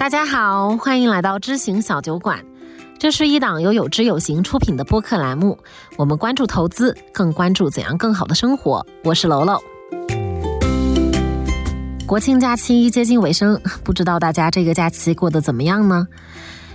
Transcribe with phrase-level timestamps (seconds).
[0.00, 2.42] 大家好，欢迎来到知行小酒馆。
[2.98, 5.58] 这是一档由有知有行出品的播客栏目，
[5.98, 8.86] 我们关注投资，更关注怎样更好的生活。
[9.04, 9.58] 我是楼楼。
[12.06, 16.08] 国庆假期接近尾声，不知道大家这个假期过得怎么样呢？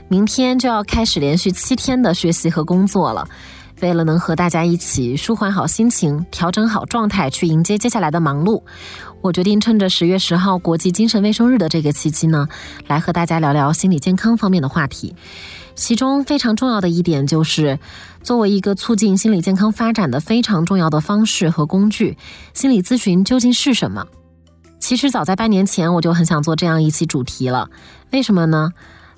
[0.08, 3.28] 明天就要开始连续七天的学习和工作了。
[3.82, 8.64] 为了能和大家一起舒缓好心情，调整好状态，去迎接接下来的忙碌，
[9.22, 12.48] 我决定趁着十月十号国际精神卫生日的这个契机呢，
[12.88, 15.16] 来和大家聊聊心理健康方面的话题。
[15.76, 17.78] 其中非常重要的一点就是，
[18.24, 22.18] 作为一个促进心理健康发展的非常重要的方式和工具，
[22.54, 24.06] 心理咨询究竟是什么？
[24.80, 27.70] 其实早在半年前我就很想做这样一期主题了，
[28.12, 28.72] 为什么呢？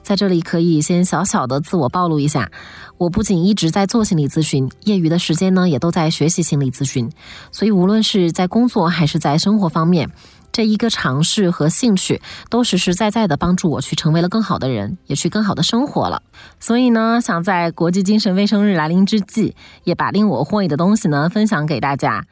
[0.08, 2.50] 在这里可以先小小的自我暴露一下，
[2.98, 7.12] 我不仅一直在做心理咨询，业余的时间呢也都在学习心理咨询，
[7.52, 10.10] 所以无论是在工作还是在生活方面，
[10.54, 16.22] 这一个尝试和兴趣都实实在在的帮助我去成为了更好的人，也去更好的生活了。
[16.58, 22.24] 所以呢，想在国际精神卫生日来临之际，也把令我获益的东西呢分享给大家。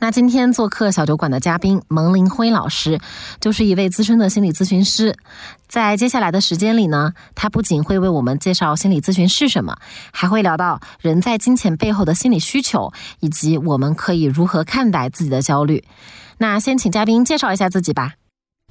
[0.00, 3.00] 那今天做客小酒馆的嘉宾蒙林辉老师，
[3.40, 5.16] 就是一位资深的心理咨询师。
[5.66, 9.76] 在接下来的时间里呢，他不仅会为我们介绍心理咨询是什么，
[10.12, 15.82] 还会聊到人在金钱背后的心理需求，以及我们可以如何看待自己的焦虑。
[16.38, 18.14] 那先请嘉宾介绍一下自己吧。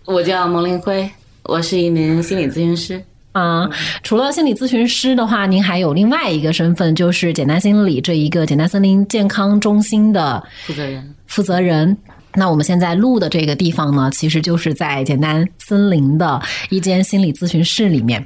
[0.06, 1.12] 我叫蒙林辉，
[1.44, 3.03] 我是一名心理咨询师。
[3.38, 3.70] 啊，
[4.02, 11.16] 除了心理咨询师的话，您还有另外一个身份，就是简单心理这一个简单森林健康中心的负责人。
[11.28, 11.96] 负责人。
[12.34, 18.26] 那我们现在录的这个地方呢，其实就是在简单森林的一间心理咨询室里面。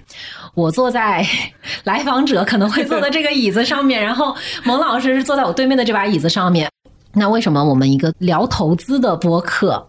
[0.54, 1.26] 我坐在
[1.84, 6.70] 来访者可能会坐的这个椅子上面，然后蒙老师是坐在我对面的这把椅子上面。
[7.14, 9.86] 那为什么我们一个聊投资的播客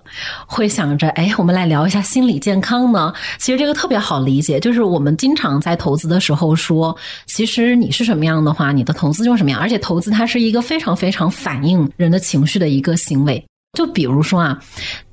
[0.46, 3.12] 会想着，哎，我们来聊一下心理健康呢？
[3.38, 6.96] 其实这个特别好理解，就是我们经常在投资的时候说，
[7.26, 9.60] 其实你是什么样的话，你的投资就是什么样。
[9.60, 13.44] 而且投资它是一个非常非常反映人的情绪的一个行为。
[13.78, 14.60] 就比如说啊，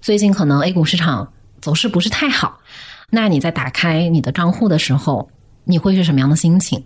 [0.02, 1.31] 最近可能 A 股市场
[1.62, 2.59] 走势不是太好，
[3.12, 5.30] 那你在打开你的账户的时候，
[5.64, 6.84] 你会是什么样的心情？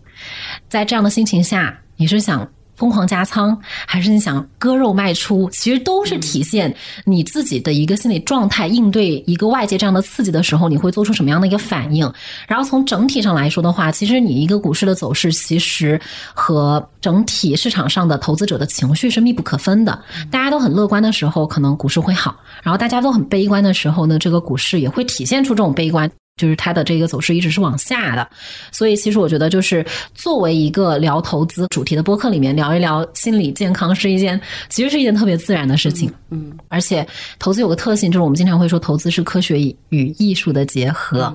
[0.68, 2.48] 在这样的心情下，你是想？
[2.76, 5.50] 疯狂加仓，还是你想割肉卖出？
[5.52, 6.76] 其实都是体现
[7.06, 12.12] 你自己的一个心理状态，应对一个外界这样的刺激的时候，你会做出什么样的一个反应？
[12.48, 16.00] 然后从整体上来说的话，其实你一个股市的走势，其实
[16.34, 19.98] 和整体市场上的投资者的情绪是密不可分的。
[20.32, 22.32] 大家都很乐观的时候，可能股市会好；
[22.64, 26.10] 然后大家都很悲观的时候呢，这个股市也会体现出这种悲观。
[26.36, 28.28] 就是它的这个走势一直是往下的，
[28.72, 29.86] 所以其实我觉得，就是
[30.16, 36.12] 作为一个聊投资主题的播客里面聊一聊心理健康是一件，其实是一件特别自然的事情。
[36.32, 37.06] 嗯，而且
[37.38, 41.34] 投资有个特性，就是我们经常会说投资是科学与艺术的结合。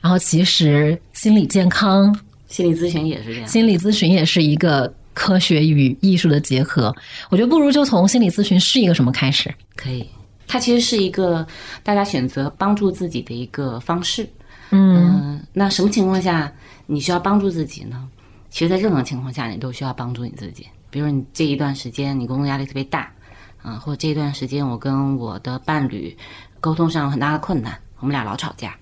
[0.00, 2.16] 然后其实心理健康、
[2.46, 6.94] 心理咨询也是这样，心理咨询也是一个科学与艺术的结合。
[7.30, 9.52] 我觉得不如就从心理咨询是一个什么开始？
[9.74, 10.06] 可以。
[10.52, 11.46] 它其实是一个
[11.84, 14.28] 大家选择帮助自己的一个方式，
[14.70, 16.52] 嗯，那什么情况下
[16.86, 18.08] 你需要帮助自己呢？
[18.50, 20.66] 其实，在任何情况下，你都需要帮助你自己。
[20.90, 23.08] 比如你这一段时间你工作压力特别大，
[23.62, 26.16] 啊，或者这一段时间我跟我的伴侣
[26.58, 28.74] 沟通上有很大的困难，我们俩老吵架，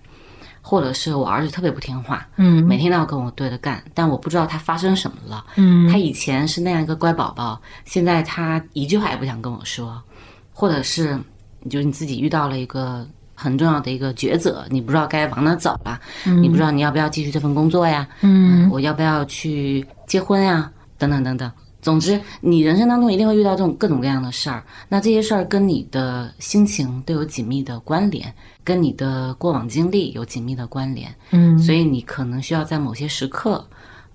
[0.62, 10.02] 或者是我儿子特别不听话，嗯，每天都要跟我对着干，但我不知道他发生什么了，嗯，他以前是那样一个乖宝宝，现在他一句话也不想跟我说，
[10.50, 11.20] 或者是。
[11.68, 16.00] 就是你自己遇到了一个很重要的一个抉择，你不知道该往哪走了，
[16.40, 18.08] 你不知道你要不要继续这份工作呀？
[18.22, 20.70] 嗯，我要不要去结婚呀？
[20.98, 21.50] 等等等等。
[21.80, 24.64] 总之，你人生当中一定会遇到这种各种各样的事儿。
[24.88, 31.14] 那这些事儿跟你的心情都有紧密的关联，跟你的过往经历有紧密的关联。
[31.30, 33.64] 嗯，所以你可能需要在某些时刻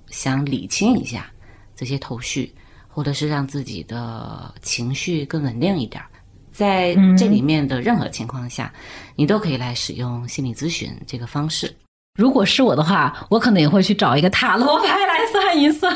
[0.08, 1.26] 想理清一下
[1.74, 2.54] 这些头绪，
[2.90, 6.04] 或者是让自己的情绪更稳定一点。
[6.54, 8.72] 在这里面的任何情况下，
[9.16, 11.76] 你都可以来使用心理咨询这个方式。
[12.16, 15.92] 如果是我的话，我可能也会去找一个塔罗牌来算一算。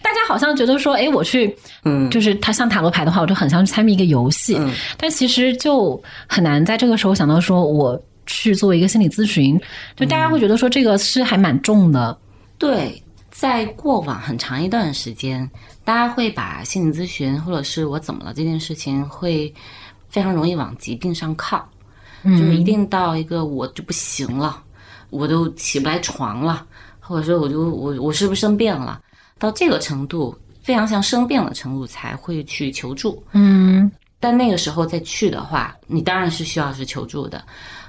[0.00, 1.52] 大家好像觉得说，哎，我去，
[1.84, 4.54] 嗯，就是他像塔罗牌的话，我就很像去参与一个游戏。
[4.56, 9.60] 嗯，但其实就很难在这个时候想到说，我去做一个心理咨询。
[9.96, 12.16] 就大家会觉得说，这个是还蛮重的。
[12.56, 13.02] 对，
[13.32, 15.50] 在过往很长一段时间。
[15.84, 19.52] 大家会把心理咨询或者是我怎么了这件事情，会
[20.08, 21.68] 非常容易往疾病上靠，
[22.24, 24.62] 就是一定到一个我就不行了，
[25.10, 26.64] 我都起不来床了，
[27.00, 29.00] 或者说我就我我是不是生病了？
[29.38, 33.20] 到这个程度，非常像生病的程度才会去求助。
[33.32, 33.90] 嗯，
[34.20, 37.44] 但那个时候再去的话，你当然是需要是求助的，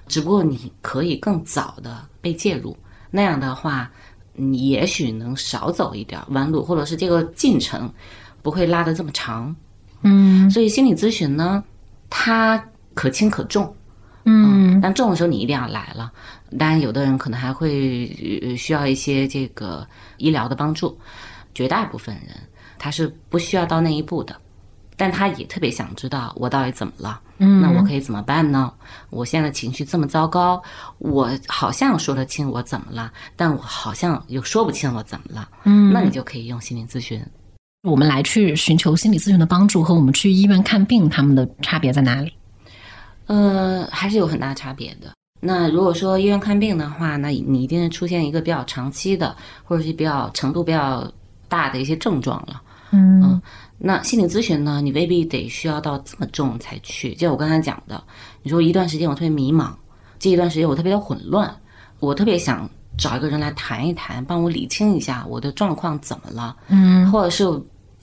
[0.07, 2.75] 只不过你可以更早的被介入，
[3.11, 3.91] 那样的话，
[4.35, 7.91] 你也许能少走一点弯路，或者是这个进程
[8.41, 9.55] 不会拉得这么长。
[10.01, 11.63] 嗯所以心理咨询呢，
[12.09, 12.63] 它
[12.93, 13.73] 可轻可重，
[14.25, 16.11] 嗯但重的时候你一定要来了。
[16.59, 18.07] 当然，有的人可能还会
[18.43, 19.87] 呃需要一些这个
[20.17, 20.97] 医疗的帮助，
[21.55, 22.35] 绝大部分人
[22.77, 24.35] 他是不需要到那一步的，
[24.97, 28.71] 但他也特别想知道我到底怎么了，嗯那我可以怎么办呢？
[29.09, 30.61] 我现在情绪这么糟糕，
[30.99, 37.21] 我好像说得清我怎么了，但我好像又说不清我怎么了，嗯那你就可以用心理咨询。
[37.87, 42.31] 我们来去寻求心理咨询的帮助和我们去医院看病，他们的差别在哪里？
[43.27, 45.13] 呃，还是有很大差别的。
[45.41, 51.11] 那如果说医院看病的话，那你一定是出现一个比较长期的，或者是比较程度比较
[51.49, 52.61] 大的一些症状了。
[52.91, 53.41] 嗯
[53.85, 57.13] 那心理咨询呢，你未必得需要到这么重才去。
[57.15, 58.01] 就我刚才讲的，
[58.41, 59.71] 你说一段时间我特别迷茫，
[60.17, 61.53] 这一段时间我特别的混乱，
[61.99, 67.43] 我特别想找一个人来谈一谈，帮我理清一下我的状况怎么了，嗯或者是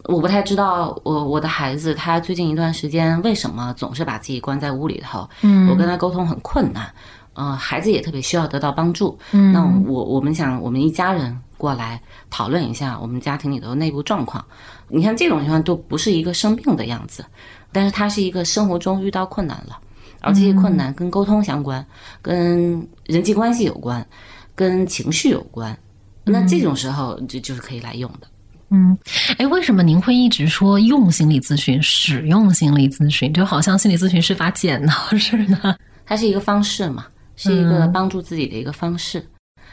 [0.05, 6.93] 我不太知道我我的孩子他最近一段时间为什么总是把自己关在屋里头，嗯我跟他沟通很困难，
[7.33, 9.19] 呃，孩子也特别需要得到帮助。
[9.33, 11.99] 嗯那我我们想，我们一家人过来
[12.29, 14.45] 讨论一下我们家庭里头的内部状况。
[14.91, 17.25] 你看这种情况都不是一个生病的样子，
[17.73, 19.79] 但是他是一个生活中遇到困难了，
[20.21, 21.85] 而这些困难跟沟通相关，
[22.21, 24.07] 跟人际关系有关，
[24.55, 25.77] 跟情绪有关。
[26.25, 28.27] 那这种时候就就是可以来用的。
[28.73, 28.97] 嗯，
[29.39, 35.77] 哎，为什么您会一直说用心理咨询、使用心理咨询，就好像心理咨询是把剪刀似的？
[36.07, 39.21] 它是一个方式嘛，是一个帮助自己的一个方式。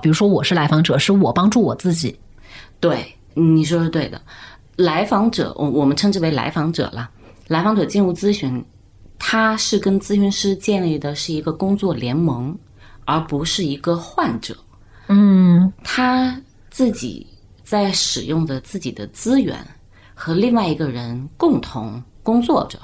[0.01, 2.17] 比如说，我是来访者，是我帮助我自己。
[2.79, 3.05] 对，
[3.35, 4.19] 你说是对的。
[4.77, 7.09] 来访者，我我们称之为来访者了。
[7.47, 8.63] 来访者进入咨询，
[9.17, 12.55] 他是跟咨询师建立的是一个工作联盟，
[13.03, 14.55] 而不是一个患者。
[15.07, 16.39] 嗯他
[16.69, 17.25] 自己
[17.63, 19.57] 在使用着自己的资源，
[20.13, 22.77] 和另外一个人共同工作着。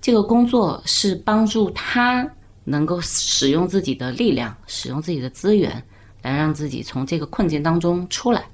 [0.00, 2.26] 这个工作是帮助他
[2.64, 5.70] 能够使用自己的力量，使用自己的资源，
[6.22, 8.44] 来让自己从这个困境当中出来。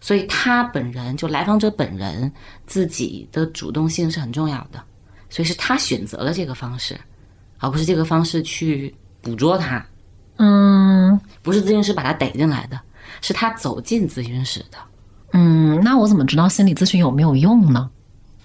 [0.00, 2.32] 所以他本人就来访者本人
[2.66, 4.82] 自己的主动性是很重要的，
[5.28, 6.98] 所以是他选择了这个方式，
[7.58, 9.84] 而不是这个方式去捕捉他，
[10.36, 11.20] 嗯。
[11.42, 12.78] 不是咨询师把他逮进来的，
[13.22, 14.76] 是他走进咨询室的。
[15.32, 17.90] 嗯，那我怎么知道心理咨询有没有用呢？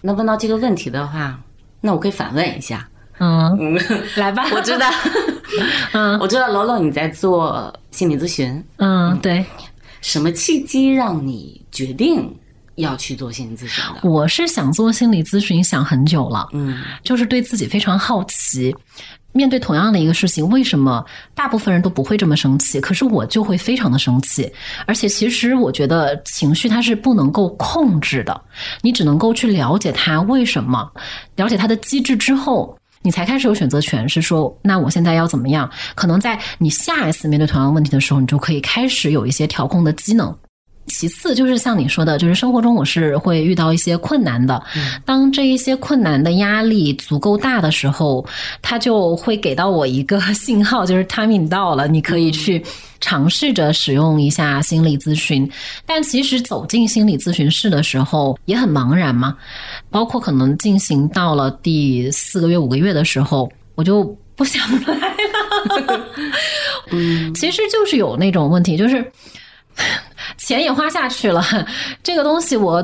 [0.02, 1.38] 那问到这个问题的话，
[1.82, 2.88] 那我可以反问一下，
[3.20, 3.78] 嗯，
[4.16, 4.90] 来吧，我知道，
[5.92, 6.18] 嗯。
[6.20, 9.46] 我知道楼楼你在做心理咨询，嗯，对，
[10.06, 12.32] 什么契机让你决定
[12.76, 14.08] 要去做心理咨询的？
[14.08, 16.48] 我是想做心理咨询，想很久了。
[16.54, 18.74] 嗯就是对自己非常好奇。
[19.32, 21.04] 面对同样的一个事情，为什么
[21.34, 24.50] 大部分人都不会这么生气，可是我就会非常的生气？
[24.86, 28.40] 而且，其实我觉得情绪它是不能够控制的，
[28.82, 30.88] 你只能够去了解它为什么，
[31.36, 32.78] 了解它的机制之后。
[33.06, 35.70] 你才开始有选择权，是说，那我现在要怎么样？
[35.94, 40.36] 可能在你下一次面对同样问题的时候，你就可以开始有一些调控的机能。
[40.88, 44.62] 其次就是像你说的，就是生活中我是会遇到一些困难的，
[45.04, 48.26] 当这一些困难的压力足够大的时候，
[48.62, 52.64] 它就会给到我一个 信号，就是 timing 到了，你可以去
[53.02, 55.50] 尝试着使用一下心理咨询。
[55.86, 59.36] 但其实走进心理咨询室的时候也很茫然嘛，
[59.90, 64.04] 包括可能进行到了第四个月、五个月的时候，我就
[64.36, 66.06] 不想来了。
[66.92, 69.12] 嗯，其实就是有那种问题，就是
[70.38, 71.44] 钱也花下去了，
[72.04, 72.84] 这个东西我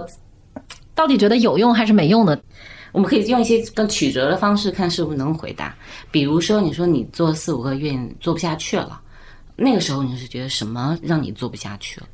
[0.94, 2.40] 到底觉得有用还是没用的？
[2.92, 5.74] 我们可以用一些更曲折的方式看是不是能回答。
[6.12, 9.00] 比如说，你说你做四五个月做不下去了，
[9.56, 12.08] 那个时候你是觉得什么让你做不下去了？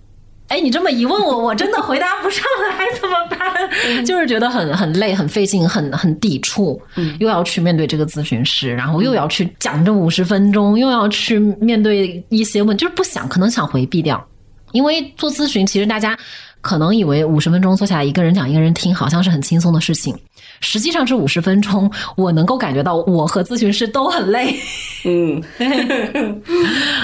[0.49, 4.05] 哎，你这么一问我，我真的回答不上来， 怎么办？
[4.05, 14.25] 就是觉得很很累、很费劲、很很抵触，嗯又要去面对这个咨询师，然后又要去讲这五十分钟，又要去面对一些问，就是不想，可能想回避掉。
[14.71, 16.17] 因为做咨询，其实大家
[16.61, 20.17] 可能以为五十分钟坐下来一个人讲一个人听，好像是很轻松的事情。
[20.59, 24.55] 实际上这五十分钟，我能够感觉到我和咨询师都很累。
[25.05, 25.43] 嗯，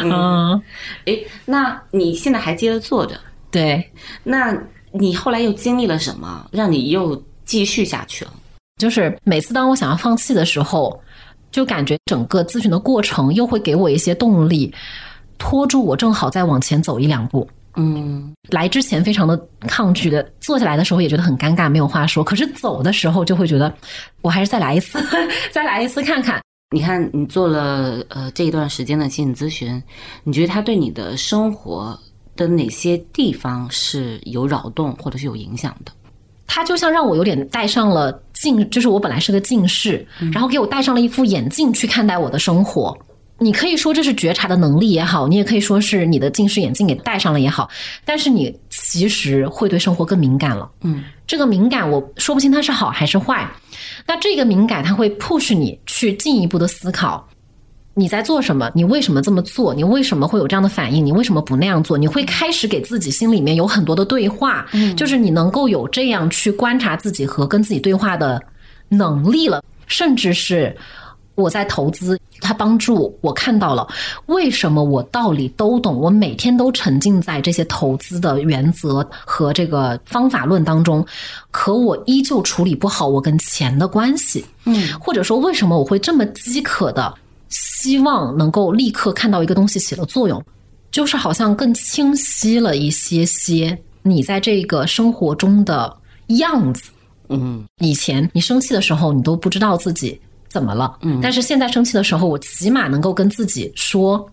[0.03, 0.62] 嗯，
[1.05, 3.20] 诶，那你现在还接着做着，
[3.51, 3.91] 对，
[4.24, 4.58] 那
[4.91, 8.34] 你后来又经历了什么，让你又继续下去了？
[8.82, 11.00] 就是每次当我想要放弃的时候，
[11.51, 14.74] 就感觉整个咨询的过程又会给我一些动力，
[15.37, 17.47] 拖住我正好再往前走一两步。
[17.75, 22.23] 嗯，来之前非常的抗拒的，坐下来的时候也觉得很尴尬，没有话说。
[22.23, 23.73] 可是走的时候就会觉得，
[24.21, 25.03] 我还是再来一次，
[25.51, 26.39] 再来一次看看。
[26.75, 29.81] 你看，你做了呃这一段时间的心理咨询，
[30.23, 31.99] 你觉得它对你的生活
[32.35, 35.91] 的哪些地方是有扰动或者是有影响的？
[36.45, 42.95] 它就像让我有点戴上了近，就是我本来是个近视，然后给我戴上了一副眼镜去看待我的生活。
[43.43, 47.69] 你可以说这是觉察的能力也好，你也可以说是你的近视眼镜给戴上了也好，
[48.05, 50.69] 但是你其实会对生活更敏感了。
[50.81, 53.45] 嗯，这个敏感我说不清它是好还是坏。
[54.07, 57.27] 那这个敏感它会 push 你去进一步的思考，
[57.93, 58.71] 你在做什么？
[58.73, 59.73] 你为什么这么做？
[59.73, 61.05] 你为什么会有这样的反应？
[61.05, 61.97] 你为什么不那样做？
[61.97, 68.41] 你会开始给自己心里面有很多的对话，就是你能够有这样去观察自己和跟自己对话的
[68.88, 70.75] 能力了，甚至是。
[71.35, 73.87] 我在投资，它帮助我看到了
[74.27, 81.05] 为什么我道理都懂，我每天都沉浸在这些投资的原则和这个方法论当中，
[81.49, 84.45] 可我依旧处理不好我跟钱的关系。
[84.65, 87.13] 嗯，或者说为什么我会这么饥渴的
[87.49, 90.43] 希望能够立刻看到一个东西起了作用，
[90.91, 95.91] 就是好像更清晰了一些些你在这个生活中的
[96.27, 96.91] 样子。
[97.29, 100.19] 嗯，以前你生气的时候，你都不知道自己。
[100.53, 101.00] 怎么了？
[101.01, 104.24] 嗯，但是现在生气的时候，我起码能够跟自己说：“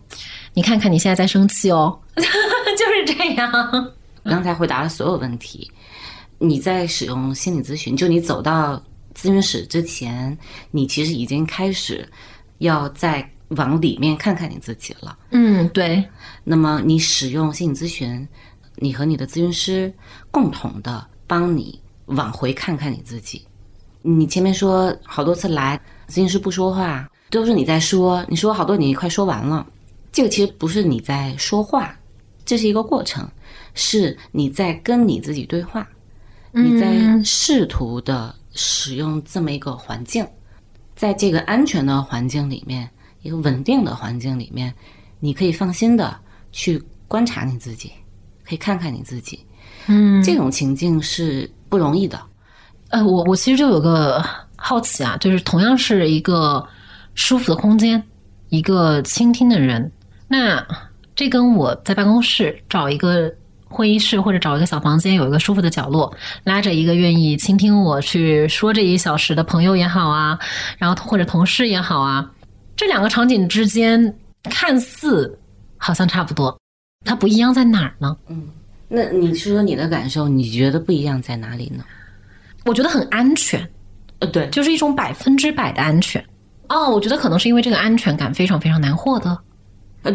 [0.53, 1.99] 你看看你现在在生气哦。
[2.15, 3.51] ”就是这样。
[4.25, 5.71] 刚才回答了所有问题。
[6.39, 8.77] 你在使用心理咨询，就你走到
[9.15, 10.37] 咨询室之前，
[10.71, 12.07] 你其实已经开始
[12.59, 15.17] 要再往里面看看你自己了。
[15.31, 16.05] 嗯，对。
[16.45, 18.29] 那么你使用心理咨询，
[18.77, 19.91] 你和你的咨询师
[20.31, 23.43] 共同的帮你往回看看你自己。
[24.03, 25.81] 你前面说好多次来。
[26.11, 28.23] 咨询师不说话，都是你在说。
[28.29, 29.65] 你说好多，你快说完了。
[30.11, 31.97] 这个其实不是你在说话，
[32.45, 33.27] 这是一个过程，
[33.75, 35.89] 是你在跟你自己对话，
[36.51, 40.27] 你在试图的使用这么一个环境，
[40.97, 42.91] 在这个安全的环境里面，
[43.23, 44.75] 一个稳定的环境里面，
[45.21, 46.19] 你可以放心的
[46.51, 47.93] 去观察你自己，
[48.45, 49.39] 可以看看你自己。
[49.87, 52.21] 嗯，这种情境是不容易的。
[52.89, 54.25] 呃，我我其实就有个。
[54.63, 56.65] 好奇啊，就是同样是一个
[57.15, 58.03] 舒服的空间，
[58.51, 59.91] 一个倾听的人，
[60.29, 60.65] 那
[61.17, 63.33] 这跟我在办公室找一个
[63.65, 66.15] 会议室或者找一个小房间，有一个舒服的角落，
[66.45, 70.39] 拉着一个愿意倾听我去说这一小时的朋友也好啊，
[70.77, 72.31] 然后或者同事也好啊，
[72.77, 74.15] 这两个场景之间
[74.45, 75.39] 看似
[75.79, 76.55] 好像差不多，
[77.07, 78.15] 它不一样在哪儿呢？
[78.29, 78.47] 嗯，
[78.89, 81.83] 那你说说你的感受，你觉得不一样在哪里呢？
[82.67, 83.67] 我觉得很安全。
[84.21, 86.25] 呃，对，就是一种百分之百的安全。
[86.69, 89.37] 哦，我觉得可能是因为这个安全感非常非常难获得。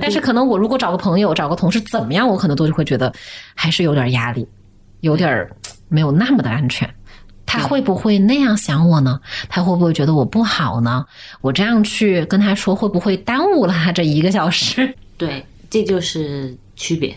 [0.02, 3.14] 但是可能我如果找个朋友、找个同事怎么样，我可能都是会觉得
[3.54, 4.48] 还是有点压力，
[5.02, 5.48] 有点
[5.90, 6.90] 没有那么的安全。
[7.46, 9.20] 他会不会那样想我呢？
[9.48, 11.06] 他会不会觉得我不好呢？
[11.42, 14.92] 我这样去跟他说，会不会耽误了他这一个小时？
[15.18, 17.16] 对，这就是区别。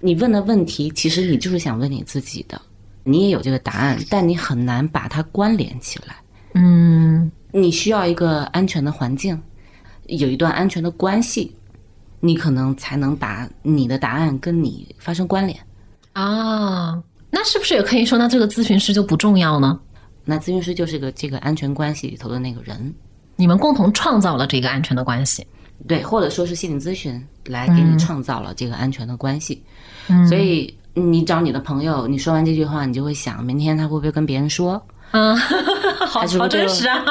[0.00, 2.60] 你问的问题，其实你就是想问你自己的，
[3.04, 6.16] 你也有这个答案，但你很难把它关联起来。
[6.54, 9.40] 嗯，你需要一个安全的环境，
[10.06, 11.54] 有一段安全的关系，
[12.20, 15.58] 你可能才能把你的答案跟你发生关联
[16.12, 17.02] 啊。
[17.30, 19.80] 那是不是也可以说，那这个咨询师就不重要呢？
[20.24, 22.94] 那咨询师就是个这个安全关系里头的那个人，
[23.36, 25.46] 你们共同创造了这个安全的关系，
[25.88, 29.62] 对，或者说是心理咨询来给你创造了这个安全的关系。
[30.08, 34.80] 嗯，所以你找你的朋友，你说完这句话，你就会想，明天他会不会跟别人说？
[35.12, 35.36] 嗯，
[36.06, 37.04] 好好真实啊！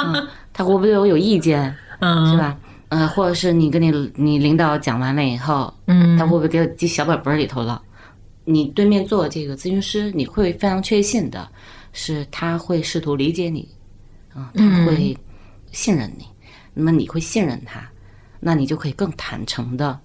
[0.54, 1.76] 他会不会对我有意见？
[2.00, 2.58] 嗯，是吧？
[2.90, 7.82] 嗯，或者是你跟你你领导讲完了以后，嗯，他会不会给我记小本本里头了？
[8.44, 11.48] 你对面做这个咨询师，你会非常确信的
[11.94, 13.68] 是他会试图理解你，
[14.34, 15.16] 啊，他会
[15.72, 16.26] 信任你。
[16.74, 17.88] 那么你会信任他，
[18.40, 19.98] 那你就可以更坦诚的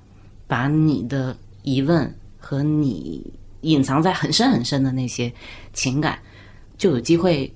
[0.46, 3.24] 把你的疑问和你
[3.62, 5.32] 隐藏在很深很深的那些
[5.72, 6.18] 情感，
[6.76, 7.50] 就有机会。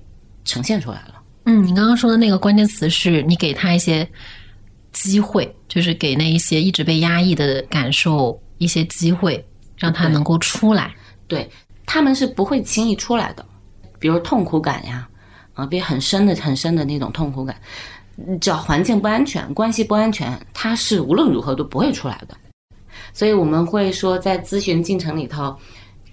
[0.45, 1.21] 呈现出来了。
[1.45, 4.07] 嗯，你刚刚说的那个关键词是你给他一些
[4.91, 9.43] 机会，就是给那一些一直被压抑的感受一些机会，
[9.75, 10.93] 让他能够出来。
[11.27, 11.49] 对，
[11.85, 13.43] 他们是不会轻易出来的。
[13.97, 15.07] 比如痛苦感呀，
[15.53, 17.55] 啊，别很深的、很深的那种痛苦感，
[18.39, 22.37] 只要环境不安全、关系不安全，他是无论如何都不会出来的。
[23.13, 25.57] 所以我们会说，在咨询进程里头，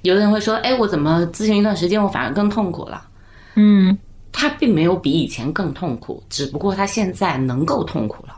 [0.03, 3.07] 有的人会说：“哎，我怎么咨询一段时间，我反而更痛苦了？”
[3.57, 3.97] 嗯。
[4.33, 8.35] 他并没有比以前更痛苦，只不过他现在能够痛苦了，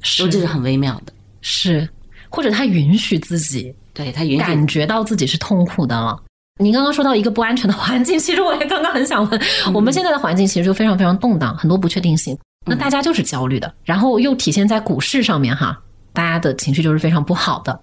[0.00, 1.12] 是，这是很微妙的。
[1.40, 1.88] 是，
[2.28, 4.38] 或者他允许自己对他允许。
[4.38, 6.20] 感觉到自己是痛苦的了。
[6.60, 9.40] 您刚刚说到一个不安全的环境， 其实我也刚刚很想问，
[9.72, 15.80] 我们现在的环境其实就非常非常动荡，很多不确定性，那大家就是焦虑的，然后又体现在股市上面哈，
[16.12, 17.78] 大家的情绪就是非常不好的。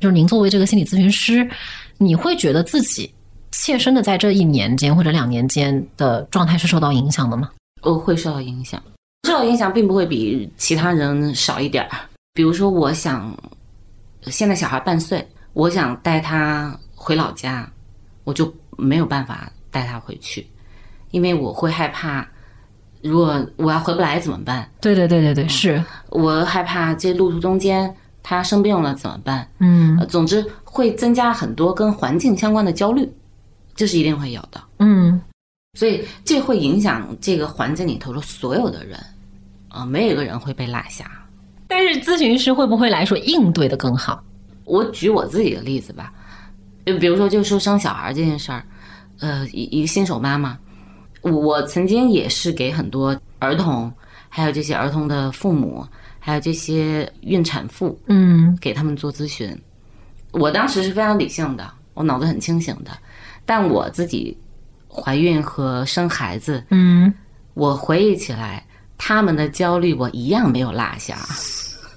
[0.00, 1.48] 就是您作为这个心理咨询师，
[1.98, 3.12] 你会觉得自己
[3.52, 7.50] 切身的在这一年间或者两年间的状态是受到影响的吗？
[7.82, 8.82] 呃，会受到影响，
[9.26, 11.90] 受到影响并不会比其他人少一点儿。
[12.34, 13.36] 比如说，我想
[14.22, 17.70] 现在小孩半岁，我想带他回老家，
[18.24, 20.46] 我就没有办法带他回去，
[21.10, 22.26] 因为我会害怕，
[23.02, 24.66] 如果我要回不来怎么办？
[24.80, 29.46] 对对对对对，是我害怕这路途中间他生病了怎么办？
[29.58, 33.12] 嗯呃总之会增加很多跟环境相关的焦虑，
[33.74, 34.62] 这是一定会有的。
[34.78, 35.20] 嗯
[35.78, 38.98] 所以这会影响这个环境里头的所有的人，
[39.68, 41.10] 啊、没有一个人会被落下。
[41.66, 44.22] 但是咨询师会不会来说应对的更好？
[44.64, 46.12] 我举我自己的例子吧，
[46.84, 48.62] 就比如说，就说生小孩这件事儿，
[49.20, 50.58] 呃，一一个新手妈妈，
[51.22, 53.90] 我我曾经也是给很多儿童，
[54.28, 55.82] 还有这些儿童的父母，
[56.20, 59.58] 还有这些孕产妇，嗯给他们做咨询。
[60.32, 62.90] 我当时是非常理性的，我脑子很清醒的，
[63.44, 64.36] 但我自己
[64.88, 67.12] 怀孕和生孩子，嗯，
[67.54, 68.64] 我回忆起来，
[68.96, 71.16] 他们的焦虑我一样没有落下，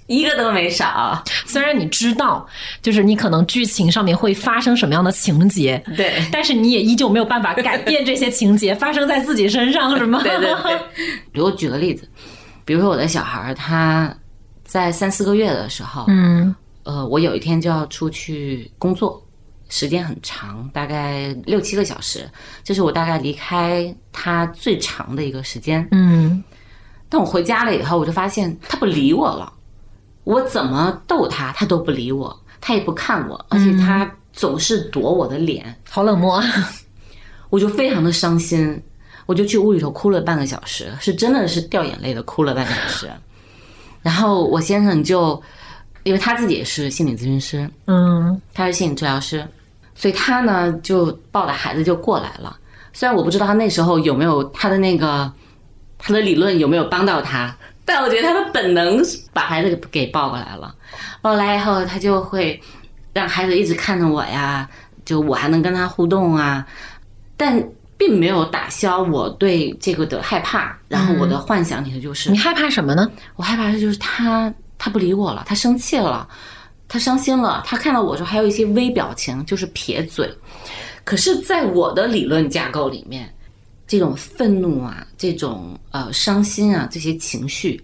[0.08, 1.24] 一个都没少。
[1.46, 2.46] 虽然你知道，
[2.82, 10.22] 就是你可能剧情上面会发生什么样的情节，对，但是你也依旧没有办法改变这些情节发生在自己身上，是吗？
[10.24, 10.78] 对对对。
[11.32, 12.08] 比如我举个例子，
[12.64, 14.16] 比如说我的小孩儿他
[14.64, 19.20] 在三四个月的时候，嗯呃，我有一天就要出去工作，
[19.76, 22.30] 时间很长，大概六七个小时，
[22.64, 25.86] 这是我大概离开他最长的一个时间。
[25.92, 26.42] 嗯
[27.10, 29.52] 但我回家了以后，我就发现他不理我了，
[30.24, 36.42] 我怎么逗他，他都不理我，他也不看我，而且他总是躲我的脸，好冷漠。
[37.52, 38.82] 我就非常的伤心，
[39.26, 43.12] 我就去屋里头哭了半个小时，是真的是掉眼泪的哭了半个小时。
[44.02, 45.42] 然后我先生就，
[46.04, 49.48] 因为他自己也是心理咨询师，嗯他是心理治疗师，
[49.96, 52.56] 所以他呢就抱着孩子就过来了。
[52.94, 55.32] 虽然我不知道他那时候有没有他的那个
[55.98, 59.02] 他的理论有没有帮到他，但我觉得他的本能
[59.34, 60.74] 把孩子给给抱过来了。
[61.22, 62.62] 抱过来以后，他就会
[63.14, 64.70] 让孩子一直看着我呀，
[65.04, 66.66] 就我还能跟他互动啊，
[67.36, 67.62] 但
[67.98, 70.78] 并没有打消我对这个的害怕。
[70.88, 73.10] 然后我的幻想里头就是，你害怕什么呢？
[73.36, 76.28] 我害怕的就是他他不理我了，他生气了，
[76.88, 80.32] 他伤心了，他看到我的时候还有一些微表情，就是撇嘴。
[81.04, 83.32] 可是，在我的理论架构里面，
[83.88, 87.84] 这种愤怒啊，这种呃伤心啊，这些情绪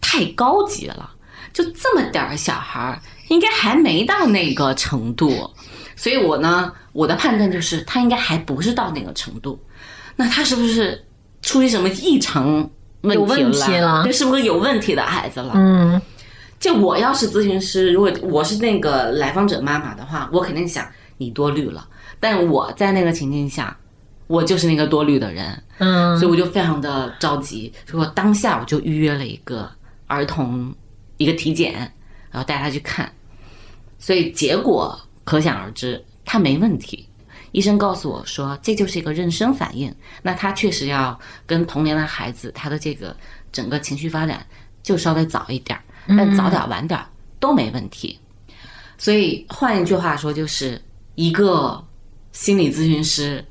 [0.00, 1.10] 太高级了，
[1.52, 5.50] 就这么点儿小孩儿，应该还没到那个程度。
[5.96, 9.58] 所以我呢，我的判断就是他应该还不是到那个程度。
[10.16, 11.04] 那他是不是
[11.42, 12.68] 出于什么异常
[13.02, 15.52] 问有问题了对，是不是有问题的孩子了？
[15.56, 16.00] 嗯
[16.60, 21.88] 就我要是咨询师，如果我是那个来访者妈妈的话，我肯定想你多虑了。
[22.20, 23.74] 但我在那个情境下，
[24.26, 27.72] 我就是那个多虑的人，嗯所以我就非常的着急。
[27.86, 29.70] 所以我当下我就预约了一个
[30.06, 30.72] 儿童
[31.16, 31.72] 一个体检，
[32.30, 33.10] 然后带他去看。
[33.98, 37.08] 所以结果可想而知，他没问题。
[37.52, 39.92] 医生告诉我说，这就是一个妊娠反应。
[40.22, 43.16] 那他确实要跟同龄的孩子，他的这个
[43.50, 44.46] 整个情绪发展
[44.82, 47.06] 就稍微早一点儿，但早点儿晚点儿
[47.38, 48.18] 都没问题。
[48.98, 50.80] 所以换一句话说，就是
[51.14, 51.82] 一个
[52.32, 53.44] 心理咨询师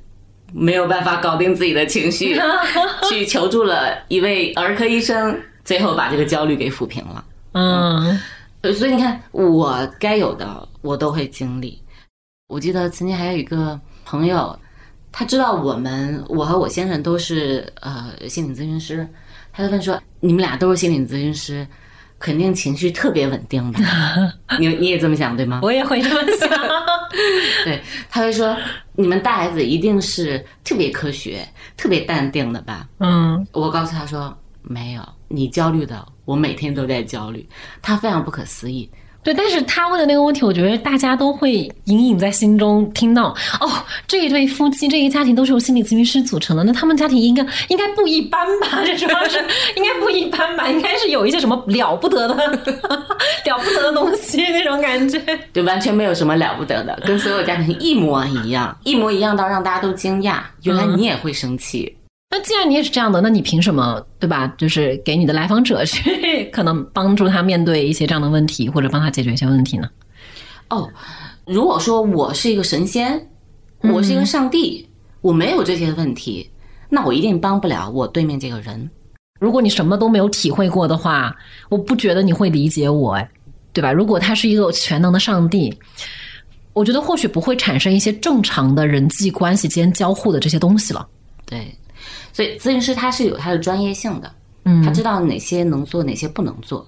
[0.54, 2.40] 没有办法搞定自己的情绪，
[3.10, 7.26] 去求助了一位儿科医生，最后把这个焦虑给抚平了。
[7.54, 8.20] 嗯
[8.62, 11.82] 呃，所以你看，我该有的我都会经历。
[12.48, 14.58] 我记得曾经还有一个朋友，
[15.12, 19.08] 他知道我们我和我先生都是呃心理咨询师，
[19.54, 21.66] 他就问说：“你们俩都是心理咨询师，
[22.20, 23.80] 肯定情绪特别稳定吧？”
[24.60, 25.62] 你你也这么想对吗？
[25.64, 26.50] 我也会这么想。
[27.66, 28.56] 对，他会说
[28.96, 37.48] ：“你们带孩子一定是特别科学、特别淡定的吧？”嗯我告诉他说：“没有，你焦虑的，我每天都在焦虑。”
[37.82, 38.90] 他非常不可思议。
[39.22, 43.36] 对，但是他问的那个问题，我觉得大家都会隐隐在心中听到。
[43.60, 43.70] 哦，
[44.08, 48.82] 这一对夫妻，这一家庭都是由心理咨询师组成的，那他们家庭应该应该不一般吧？
[48.86, 49.38] 这主要是
[49.76, 50.70] 应该不一般吧？
[50.70, 52.36] 应该是有一些什么了不得的
[53.46, 55.22] 了不得的东西那种感觉。
[55.52, 61.94] 对完全没有什么了不得的，跟所有家庭一模一样，一模一样到让大家都惊讶，原来你也会生气。
[62.32, 64.48] 那既然你也是这样的，那你凭什么对吧？
[64.58, 69.90] 就是给你的来访者去 可能帮助他面对一些这样的问题，或者帮他解决一些问题呢？
[70.70, 70.88] 哦，
[71.46, 73.28] 如果说我是一个神仙，
[73.82, 74.88] 我是一个上帝，
[75.22, 76.48] 我没有这些问题，
[76.88, 78.90] 那我一定帮不了我对面这个人。
[79.40, 81.36] 如果你什么都没有体会过的话，
[81.70, 83.28] 我不觉得你会理解我，哎，
[83.74, 83.92] 对吧？
[83.92, 85.74] 如果他是一个全能的上帝，
[86.74, 91.08] 我觉得或许不会产生一些正常的人际关系间交互的这些东西了。
[91.46, 91.74] 对，
[92.40, 96.88] 所以咨询师他是有他的专业性的，嗯他知道哪些能做，哪些不能做。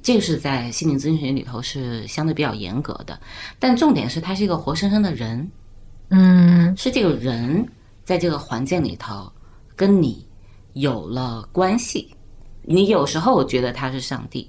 [0.00, 3.18] 这个是在心理咨询里头是相对比较严格的，
[3.58, 5.50] 但重点是他是一个活生生的人，
[6.10, 7.68] 嗯是这个人
[8.04, 9.28] 在这个环境里头
[9.74, 10.24] 跟你
[10.74, 12.14] 有了关系。
[12.62, 14.48] 你有时候觉得他是上帝，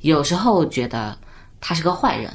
[0.00, 1.16] 有时候觉得
[1.62, 2.30] 他是个坏人，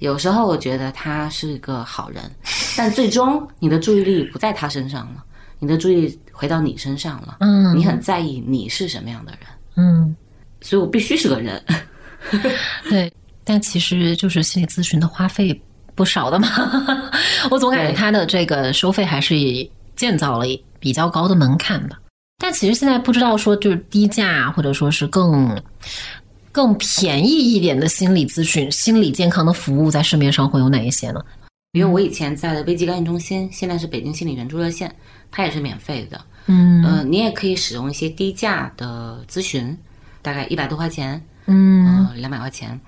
[0.00, 2.30] 有时候觉得他是个好人，
[2.76, 5.24] 但最终你的注意力不在他身上了，
[5.58, 7.36] 你的注意力回到你身上了。
[7.40, 9.40] 嗯你很在意你是什么样的人，
[9.76, 10.14] 嗯，
[10.60, 11.62] 所以我必须是个人。
[12.90, 13.10] 对。
[13.46, 15.60] 但其实就是心理咨询的花费
[15.94, 16.48] 不少的嘛，
[17.50, 19.36] 我总感觉对他的这个收费还是
[19.94, 20.46] 建造了
[20.80, 21.98] 比较高的门槛吧。
[22.38, 25.62] 但其实现在不知道说就是低价或者说是更
[26.50, 31.20] 更便宜一点的心理咨询、心理健康的服务在市面上会有哪一些呢？
[31.74, 34.94] 比如我以前在的危机干预中心，现在是北京心理援助热线，
[35.32, 36.24] 它也是免费的。
[36.46, 39.76] 嗯呃，你也可以使用一些低价的咨询，
[40.22, 42.80] 大概一百多块钱，嗯呃，两百块钱，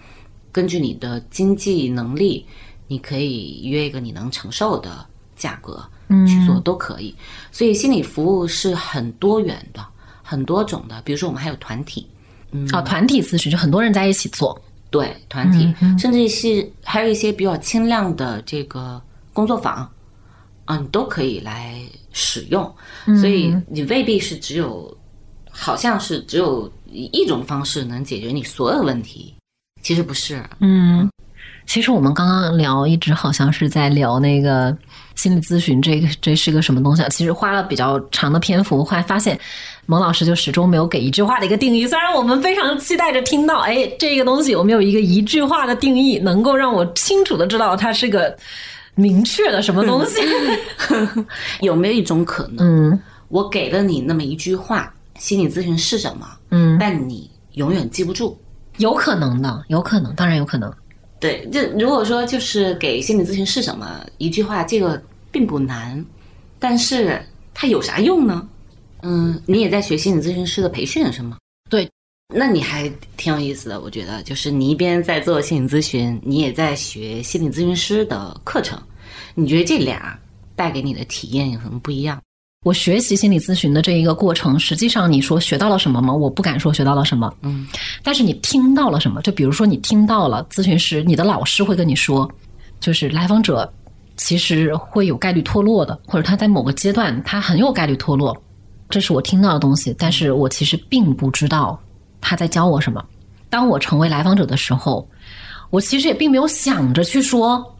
[0.52, 2.46] 根据你的经济能力，
[2.86, 5.84] 你可以约一个你能承受的价格
[6.24, 7.12] 去做，都可以。
[7.50, 9.84] 所以心理服务是很多元的，
[10.22, 11.02] 很多种的。
[11.02, 12.06] 比如说我们还有团体，
[12.52, 14.56] 嗯哦，团体咨询就很多人在一起做。
[14.96, 19.00] 对团体，甚至是还有一些比较轻量的这个
[19.32, 19.88] 工作坊
[20.64, 21.78] 啊，你都可以来
[22.12, 22.74] 使用。
[23.20, 24.96] 所以你未必是只有，
[25.50, 29.34] 好像是只有一种方式能解决你所有问题，
[29.82, 30.42] 其实不是。
[30.60, 31.08] 嗯，
[31.66, 34.76] 其实我们刚刚聊一直好像是在聊那个
[35.14, 37.08] 心理咨询，这个这是个什么东西啊？
[37.10, 39.38] 其实花了比较长的篇幅，后来发现
[39.86, 41.86] 蒙老师就始终没有给一句话的一个定义。
[41.86, 48.36] 虽然我们非常期待着听到，哎，这个东西有没有一个一句话的定义，能够让我清楚的知道它是个
[48.94, 50.20] 明确的什么东西？
[51.62, 58.36] 有没有一种可能，嗯我给了你那么一句话，心理咨询是什么，嗯，但你永远记不住？
[58.78, 60.72] 有可能的，有可能，当然有可能。
[61.18, 66.04] 对，就如果说就是给心理咨询是什么一句话，这个并不难，
[66.58, 67.20] 但是
[67.54, 68.46] 它有啥用呢？
[69.02, 71.36] 嗯，你也在学心理咨询师的培训是吗？
[71.70, 71.88] 对，
[72.34, 78.80] 那你还挺有意思的，我觉得，就是你一边在做心理咨询，你也在学心理咨询师的课程，
[79.34, 80.18] 你觉得这俩
[80.54, 82.20] 带给你的体验有什么不一样？
[82.64, 86.12] 我学习心理咨询的这一个过程，实际上你说学到了什么吗？
[86.12, 87.64] 我不敢说学到了什么，嗯，
[88.02, 89.22] 但是你听到了什么？
[89.22, 92.28] 就比如说你听到了咨询师，你的老师会跟你说，
[92.80, 93.72] 就是来访者
[94.16, 98.36] 其实会有概率脱落的，或者他在某个阶段他很有概率脱落，
[98.88, 101.78] 这是我听到的东西，但是我其实并不知道
[102.20, 103.04] 他在教我什么。
[103.48, 105.08] 当我成为来访者的时候，
[105.70, 107.72] 我其实也并没有想着去说。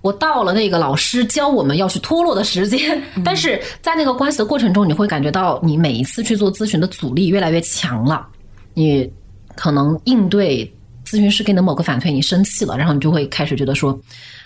[0.00, 8.26] 我到了那个老师教我们要去脱落的时间，但是在那个关系的过程中，你会感觉到你每一次去做咨询的阻力越来越强了。
[8.74, 9.08] 你
[9.54, 10.68] 可能应对
[11.06, 13.96] 咨询师给你的某个反馈，你生气了，然后你就会开始觉得说，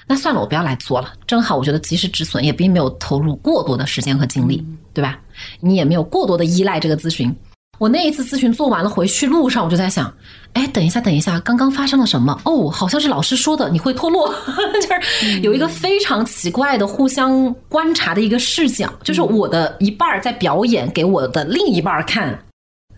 [0.06, 1.14] 那算了，我不要来做了。
[1.26, 5.18] 正好我觉得及时止损，也并没有投入过多的时间和精力，对吧？
[5.60, 7.34] 你也没有过多的依赖这个咨询。
[7.78, 10.10] 我那一次咨询做完了，回去路上我就在想，
[10.54, 12.40] 哎，等一下，等一下，刚刚发生了什么？
[12.46, 14.34] 哦，好像是老师说的，你会脱落，
[14.80, 22.38] 就是有一个非常奇怪的互相观察的一个视角，就是我的一半儿在表演给我的另一半儿看。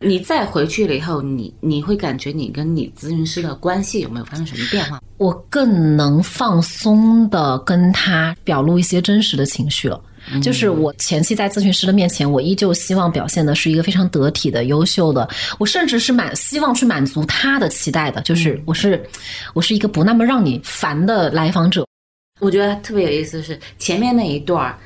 [0.01, 5.03] 你再回去了以后，你你会感觉你跟你咨询师的关系有没有发生什么变化？
[5.16, 10.01] 我更能放松的跟他表露一些真实的情绪了。
[10.42, 15.28] 就是我前期在咨询师的面前，我依旧希望表现的是一个非常得体的、优秀的，
[15.59, 19.02] 我甚至是满希望去满足他的期待的，就是我是
[19.54, 21.87] 我是一个不那么让你烦的来访者。
[22.40, 24.78] 我觉得特别有意思的是前面那一段儿，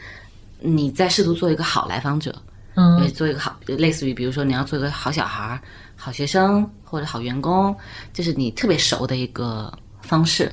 [0.61, 2.35] 你在试图做一个好来访者，
[2.77, 5.61] 嗯做一个好，类似于比如说你要做一个好小孩儿、
[5.95, 7.75] 好学生或者好员工，
[8.13, 10.51] 就是你特别熟的一个方式。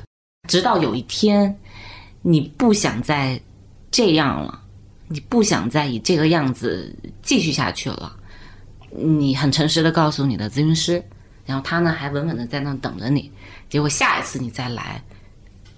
[0.47, 1.55] 直到有一天，
[2.21, 3.39] 你不想再
[3.91, 4.59] 这样了，
[5.09, 8.15] 你不想再以这个样子继续下去了，
[8.91, 11.03] 你很诚实的告诉你的咨询师，
[11.45, 13.31] 然后他呢还稳稳的在那等着你。
[13.67, 15.03] 结果下一次你再来，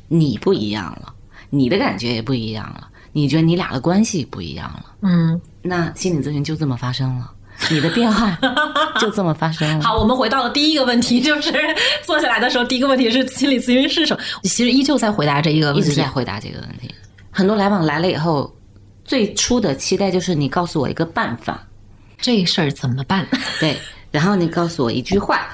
[0.07, 1.13] 你不一样了，
[1.49, 4.85] 你的感觉也不一样了，你觉得你俩的关系不一样了。
[5.01, 7.31] 嗯，那心理咨询就这么发生了。
[7.69, 8.35] 你的变化
[8.99, 9.83] 就这么发生了。
[9.85, 11.53] 好，我们回到了第一个问题，就是
[12.03, 14.23] 坐下来的时候，第一个问题是心理咨询师什么？
[14.43, 16.93] 其实依旧在回答这一个问题，一直在回答这个问题。
[17.29, 18.51] 很多来访来了以后，
[19.03, 21.61] 最初的期待就是你告诉我一个办法，
[22.19, 23.27] 这事儿怎么办？
[23.59, 23.77] 对，
[24.11, 25.47] 然后你告诉我一句话，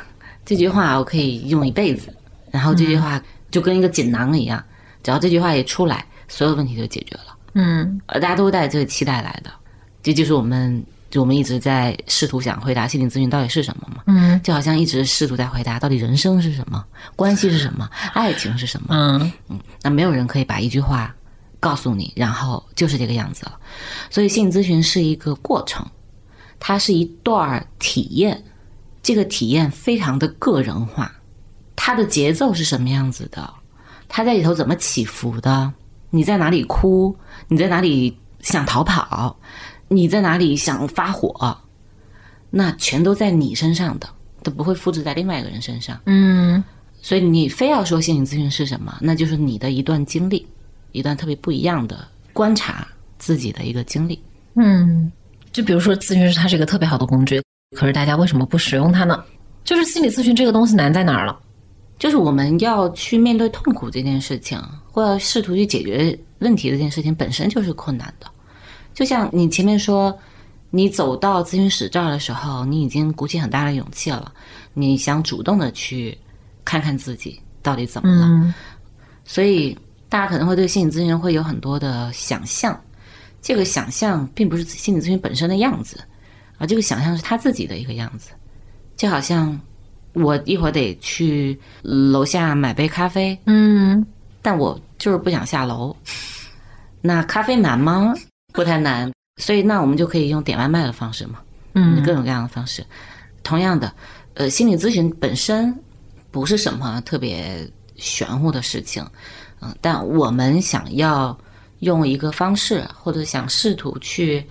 [0.45, 2.13] 这句话我可以用一辈子，
[2.51, 4.63] 然后这句话就跟一个锦囊一样，
[5.01, 7.35] 只要这句话一出来，所有问题就解决了。
[7.53, 9.49] 嗯，呃，大家都是带着这个期待来的，
[10.03, 14.03] 这就是我们，就我们一直在试图想回答心理咨询到底是什么嘛。
[14.05, 18.89] 嗯就好像一直试图在回答到底人生是什么，关系是什么，爱情是什么。
[18.91, 21.15] 嗯嗯，那没有人可以把一句话
[21.59, 23.59] 告诉你，然后就是这个样子了。
[24.09, 25.85] 所以心理咨询是一个过程，
[26.59, 28.43] 它是一段体验，
[29.01, 31.11] 这个体验非常的个人化，
[31.75, 33.53] 它的节奏是什么样子的，
[34.07, 35.73] 它在里头怎么起伏的，
[36.09, 37.15] 你在哪里哭，
[37.47, 39.37] 你在哪里想逃跑，
[39.87, 41.57] 你在哪里想发火，
[42.49, 44.07] 那全都在你身上的，
[44.43, 45.99] 都不会复制在另外一个人身上。
[46.05, 46.63] 嗯。
[46.99, 50.45] 所以你非要说心理咨询是什么，那就是你的一段经历，
[50.97, 54.21] 一段特别不一样的观察自己的一个经历。
[54.55, 55.11] 嗯，
[55.51, 57.41] 就比如说咨询师，它是一个特别好的工具，
[57.75, 59.23] 可是大家为什么不使用它呢？
[59.63, 61.37] 就是心理咨询这个东西难在哪儿了？
[61.99, 68.27] 就是我们要去面对痛苦这件事情，或者试图去解决问题这件事情本身就是困难的。
[68.93, 70.17] 就像你前面说，
[70.69, 74.31] 你走到咨询室这儿的时候，你已经鼓起很大的勇气了，
[74.73, 76.17] 你想主动的去
[76.63, 78.25] 看看自己到底怎么了。
[78.27, 78.53] 嗯
[79.29, 79.77] 所以
[80.09, 82.79] 大家可能会对心理咨询会有很多的想象，
[83.41, 85.99] 这个想象并不是心理咨询本身的样子，
[86.57, 88.31] 而这个想象是他自己的一个样子，
[88.95, 89.59] 就好像
[90.13, 94.05] 我一会儿得去楼下买杯咖啡，嗯
[94.41, 95.95] 但我就是不想下楼。
[97.01, 98.13] 那咖啡难吗？
[98.53, 101.39] 不太难，所以那我们就可以用点外卖的方式嘛，
[101.73, 102.01] 嗯。
[102.03, 102.85] 各种各样的方式。
[103.43, 103.93] 同样的，
[104.33, 105.73] 呃，心理咨询本身
[106.31, 109.05] 不是什么特别玄乎的事情，
[109.61, 111.37] 嗯、但我们想要
[111.79, 114.45] 用一个方式，或者想试图去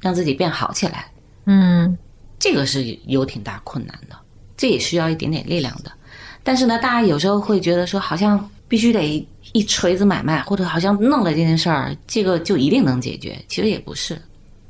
[0.00, 1.10] 让自己变好起来，
[1.46, 1.96] 嗯
[2.38, 4.16] 这个是有挺大困难的，
[4.56, 5.90] 这也需要一点点力量的。
[6.42, 13.36] 但是呢，大家有时候会觉得说，好像必须得一锤子买卖，或者好像弄了这件事儿，这个就一定能解决。
[13.48, 14.20] 其实也不是。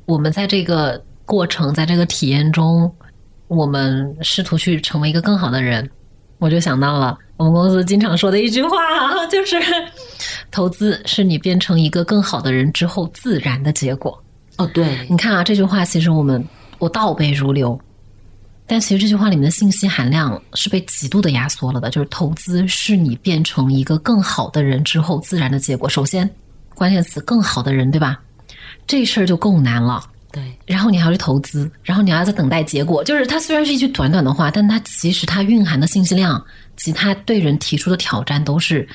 [0.05, 2.91] 我们在这个过程，在这个体验中，
[3.47, 5.87] 我们试图去成为一个更好的人。
[6.39, 8.69] 我就想到了我们公司经常说的一句话，
[9.27, 9.57] 就是
[10.51, 14.21] 投资是你变成一个更好的人之后自然的结果。
[14.57, 16.43] 哦，对，你看啊，这句话其实我们
[16.79, 17.79] 我倒背如流，
[18.65, 21.89] 但其实这句话里面的信息含量是被极度的压缩了的。
[21.89, 25.87] 就是投资是你变成一个更好的人之后自然的结果。
[25.87, 26.29] 首先，
[26.73, 28.19] 关键词“更好的人”，对吧？
[28.87, 30.03] 这事儿就够难了。
[30.37, 33.03] 对，然后你还要去投资，然后你还要在等待结果。
[33.03, 36.43] 就是它虽然是一句短短的话，但它其实它蕴含的信息量
[36.75, 38.87] 及它对人提出的挑战都是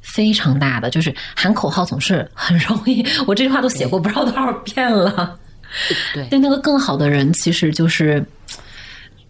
[0.00, 0.90] 非常大的。
[0.90, 5.38] 就是喊口号总是很容易， 我这句话都写过不知道多少遍了。
[6.12, 8.24] 对，对那个更好的人，其实就是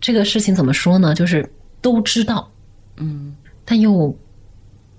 [0.01, 1.15] 这个事情怎么说呢？
[1.15, 1.47] 就是
[1.83, 2.51] 都知道，
[2.97, 4.17] 嗯，但又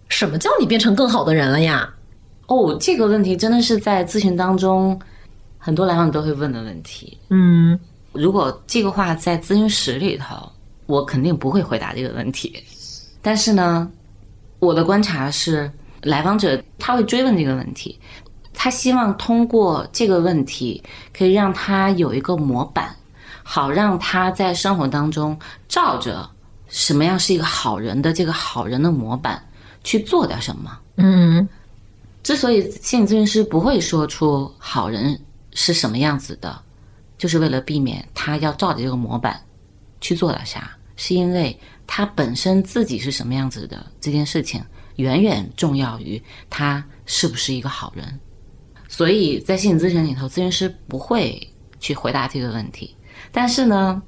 [0.07, 1.91] 什么叫你变成更好的人了呀？
[2.45, 4.99] 哦，这个问题真的是在咨询当中
[5.65, 7.17] 很多来访都会问的问题。
[7.29, 7.79] 嗯
[8.11, 10.51] 如果这个话在咨询室里头，
[10.87, 12.61] 我肯定不会回答这个问题。
[13.21, 13.89] 但是呢，
[14.59, 15.71] 我的观察是，
[16.01, 17.97] 来访者他会追问这个问题，
[18.53, 20.83] 他希望通过这个问题
[21.17, 22.93] 可以让他有一个模板，
[23.41, 26.29] 好让他在生活当中照着
[26.67, 29.41] 什么样是一个好人的这个好人的模板
[29.85, 30.77] 去做点什么。
[30.97, 31.47] 嗯
[32.21, 35.19] 之所以心理咨询师不会说出好人
[35.53, 36.61] 是什么样子的，
[37.17, 39.39] 就是为了避免他要照着这个模板
[40.01, 44.63] 去做了啥，是因为他本身自己是什么样子的这件事情，
[44.97, 48.19] 远远重要于他是不是一个好人。
[48.87, 51.41] 所以在心理咨询里头，咨询师不会
[51.79, 52.95] 去回答这个问题，
[53.31, 54.01] 但是呢，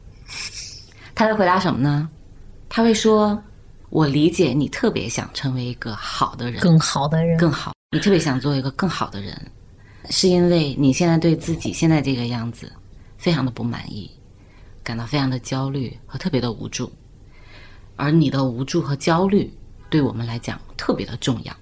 [1.15, 2.07] 他会回答什么呢？
[2.69, 3.41] 他会说
[3.89, 9.51] ：“我理解你特别想成为一个好的人，更好的人，更好，你特别想做一个更好的人，
[10.09, 12.71] 是因为你现在对自己现在这个样子
[13.17, 14.09] 非常的不满意，
[14.83, 16.91] 感到非常的焦虑和特别的无助，
[17.95, 19.51] 而你的无助和焦虑
[19.89, 21.53] 对我们来讲特别的重要。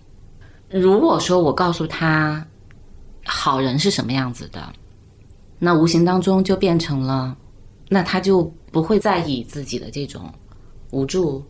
[0.70, 2.46] 如果说我告诉他
[3.26, 4.74] 好人是什么样子的，
[5.60, 7.38] 那无形当中就变成了，
[7.90, 10.34] 那他就不会在意自己的这种
[10.92, 11.44] 无助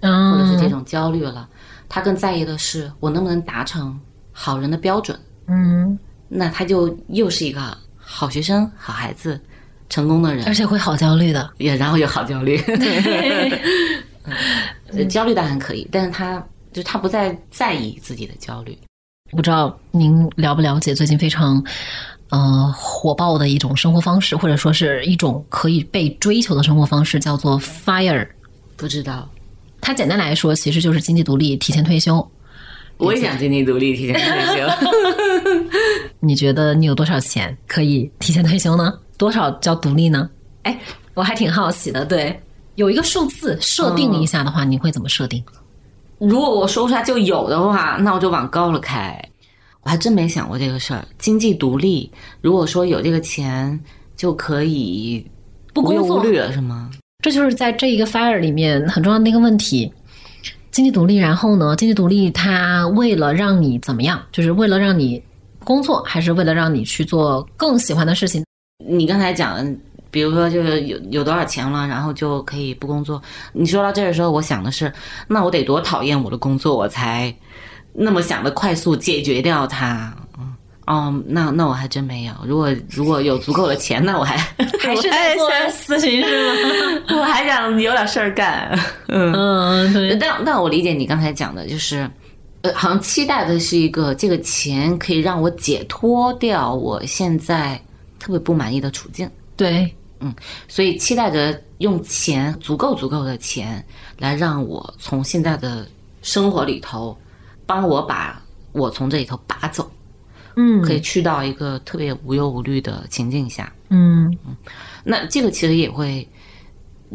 [0.00, 1.48] 嗯，或者是这种焦虑了，
[1.88, 4.00] 他更在意的是我能不能达成
[4.32, 5.18] 好人的标准。
[5.46, 5.98] 嗯
[6.34, 9.38] 那他就又是一个好学生、好孩子，
[9.90, 11.50] 成功的人，而且会好焦虑的。
[11.58, 12.56] 也然后又好焦虑，
[14.94, 16.42] 呃 焦虑当然可以，但是他
[16.72, 18.76] 就他不再在意自己的焦虑。
[19.32, 21.62] 不知道您了不了解最近非常
[22.30, 28.26] 呃火爆的一种生活方式，或者说是一种可以被追求的生活方式，叫做 FIRE。
[28.76, 29.28] 不知道，
[29.80, 32.26] 它简单来说，其实就是经济独立、提前退休。
[32.98, 34.66] 我也想经济独立，提前退休。
[36.20, 38.92] 你觉得你有多少钱可以提前退休呢？
[39.16, 40.28] 多少叫独立呢？
[40.62, 40.78] 哎，
[41.14, 42.04] 我还挺好奇的。
[42.04, 42.40] 对，
[42.76, 45.42] 有一个数字设定一下的话，你会怎么设定？
[46.18, 49.20] 如果我说出来就有的话，那我就往高了开。
[49.82, 51.04] 我还真没想过这个事儿。
[51.18, 53.78] 经济独立，如果说有这个钱，
[54.16, 55.26] 就可以
[55.74, 56.90] 不工作了，是吗？
[57.22, 59.92] 这就是在这一个 fire 里面很重要的一个问题。
[60.72, 61.76] 经济独立，然后呢？
[61.76, 64.20] 经济独立，它为了让你怎么样？
[64.32, 65.22] 就是为了让你
[65.62, 68.42] 工作，还是为了让你去做更喜欢的事情？
[68.88, 69.70] 你刚才讲的，
[70.10, 73.20] 比如说就是有有多少钱了，然后就可以不工作。
[73.52, 74.90] 你说到这儿的时候，我想的是，
[75.28, 77.32] 那我得多讨厌我的工作，我才
[77.92, 80.16] 那么想的快速解决掉它。
[80.38, 80.54] 嗯，
[80.86, 82.32] 哦，那那我还真没有。
[82.46, 84.38] 如果如果有足够的钱，那我还
[84.80, 87.02] 还是在做咨询是吗？
[87.62, 88.78] 我还想有点事儿干。
[89.08, 92.08] 嗯，嗯，对，但但我理解你刚才讲的，就是
[92.62, 97.80] 呃，好像期待的是一个这个钱可以让我解脱掉我现在
[98.18, 99.28] 特别不满意的处境。
[99.56, 100.34] 对，嗯
[100.68, 103.84] 所以期待着用钱足够足够的钱
[104.18, 105.86] 来让我从现在的
[106.22, 107.16] 生活里头，
[107.66, 108.40] 帮我把
[108.72, 109.90] 我从这里头拔走，
[110.56, 113.72] 嗯，可以去到一个特别无忧无虑的情境下。
[113.90, 114.36] 嗯，
[115.04, 116.26] 那这个其实也会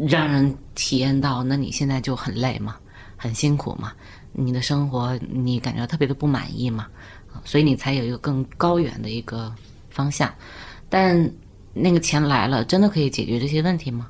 [0.06, 2.76] 让人体验到，那你现在就很累嘛，
[3.16, 3.92] 很辛苦嘛，
[4.32, 6.86] 你的生活你感觉特别的不满意嘛，
[7.32, 9.52] 啊所以你才有一个更高远的一个
[9.90, 10.32] 方向。
[10.88, 11.30] 但
[11.72, 14.08] 那个钱来了，真的可以解决这些问题吗？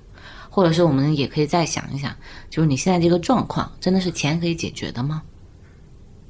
[0.50, 2.14] 或者是我们也可以再想一想，
[2.50, 5.22] 就是你现在这个状况，真的是钱可以解决的吗？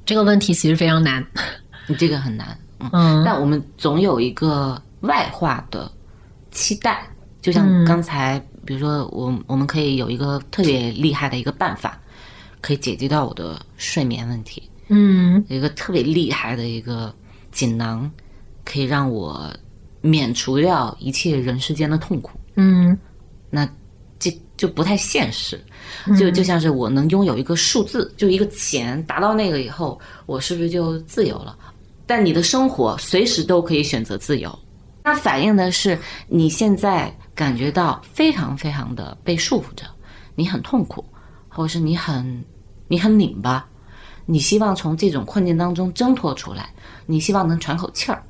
[0.05, 1.25] 这个问题其实非常难。
[1.87, 2.89] 你这个很难，嗯。
[2.91, 5.91] 嗯但我们总有一个外化的
[6.51, 7.07] 期待，
[7.41, 11.99] 就像嗯刚才，比如说我我们可以有一个特别厉害的一个办法，
[12.61, 15.43] 可以解决到我的睡眠问题，嗯。
[15.47, 17.11] 有一个特别厉害的一个
[17.51, 18.07] 锦囊，
[18.63, 19.51] 可以让我
[20.01, 22.39] 免除掉一切人世间的痛苦。
[22.57, 22.95] 嗯。
[23.49, 23.67] 那
[24.19, 25.59] 这就不太现实，
[26.19, 31.57] 就就像是我能拥有一个数字，就一个钱，达到那个以后，我是不是就自由了？
[32.05, 34.59] 但你的生活随时都可以选择自由，
[35.03, 39.85] 它反映的是你现在感觉到非常非常的被束缚着，
[40.35, 41.03] 你很痛苦，
[41.47, 42.43] 或者是你很
[42.87, 43.67] 你很拧巴，
[44.25, 46.73] 你希望从这种困境当中挣脱出来，
[47.05, 48.21] 你希望能喘口气儿，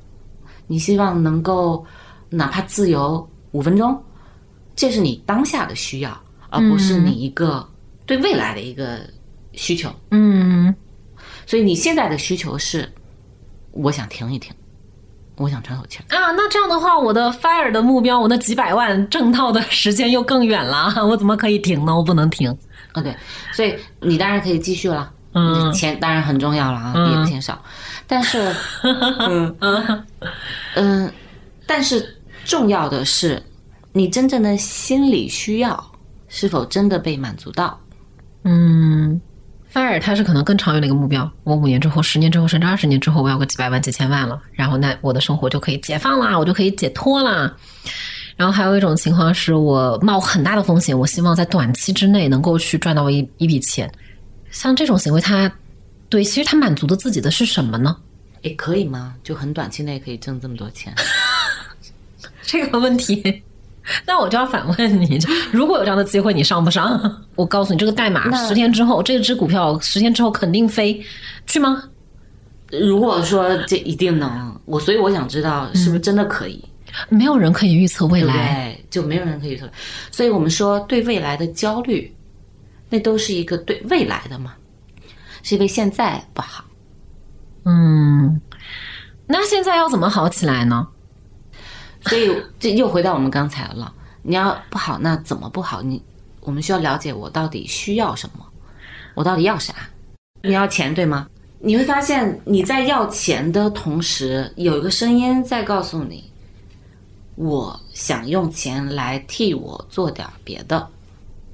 [0.66, 1.84] 你希望能够
[2.28, 4.00] 哪怕自由五分钟，
[4.74, 7.68] 这是你当下的需要，而不是你一个
[8.06, 9.00] 对未来的一个
[9.52, 9.92] 需求。
[10.10, 10.74] 嗯
[11.46, 12.90] 所以你现在的需求是，
[13.72, 14.54] 我想停一停，
[15.40, 16.16] 我想喘口气儿。
[16.16, 21.96] 啊，那这样的话，我的 fire 的目标，我那几百万挣到的时间又更远了，我怎么可以停呢？
[21.96, 22.50] 我不能停。
[22.92, 23.16] 啊，对，
[23.52, 25.10] 所以你当然可以继续了。
[25.32, 27.56] 嗯钱当然很重要了啊，嗯也不嫌少。
[28.06, 28.52] 但是，
[29.60, 30.04] 嗯
[30.74, 31.12] 嗯，
[31.66, 32.04] 但是
[32.44, 33.40] 重要的是，
[33.92, 35.92] 你真正的心理需要
[36.28, 37.78] 是否真的被满足到？
[38.42, 39.20] 嗯
[39.72, 41.30] ，fire 它是可能更长远的一个目标。
[41.44, 47.54] 我五年之后、十年之后，甚至二十年之后，我要个几百万、几千万了，然后那我的生活就可以解放啦，我就可以解脱啦。
[48.36, 53.90] 然后还有一种情况是我冒很大的风险，我希望在短期之内能够去赚到一一笔钱。
[54.50, 55.50] 像这种行为，它
[56.08, 57.96] 对，其实它满足的自己的是什么呢？
[58.42, 59.14] 也可以吗？
[59.22, 60.94] 就很短期内可以挣这么多钱？
[62.42, 63.42] 这个问题，
[64.06, 65.18] 那我就要反问你：
[65.50, 67.00] 如果有这样的机会，你上不上？
[67.36, 71.02] 我告诉你，这个代码十天之后，这只股票十天之后肯定飞，
[71.46, 71.82] 去吗？
[72.70, 76.64] 如果说这一定能，我所以我想知道是不是真的可以，
[77.08, 78.76] 没有人可以预测未来。
[78.78, 78.84] 对？
[78.90, 79.68] 就没有人可以预测，
[80.10, 82.14] 所以我们说对未来的焦虑，
[82.88, 84.54] 那都是一个对未来的嘛，
[85.42, 86.64] 是因为现在不好。
[87.64, 88.40] 嗯，
[89.26, 90.86] 那现在要怎么好起来呢？
[92.02, 93.92] 所以这又回到我们刚才了，
[94.22, 95.82] 你要不好，那怎么不好？
[95.82, 96.02] 你
[96.40, 98.46] 我们需要了解我到底需要什么，
[99.14, 99.74] 我到底要啥？
[100.42, 101.28] 你要钱对吗？
[101.58, 106.24] 你会发现你在要钱的同时，有一个声音在告诉你，
[107.34, 110.88] 我想用钱来替我做点别的，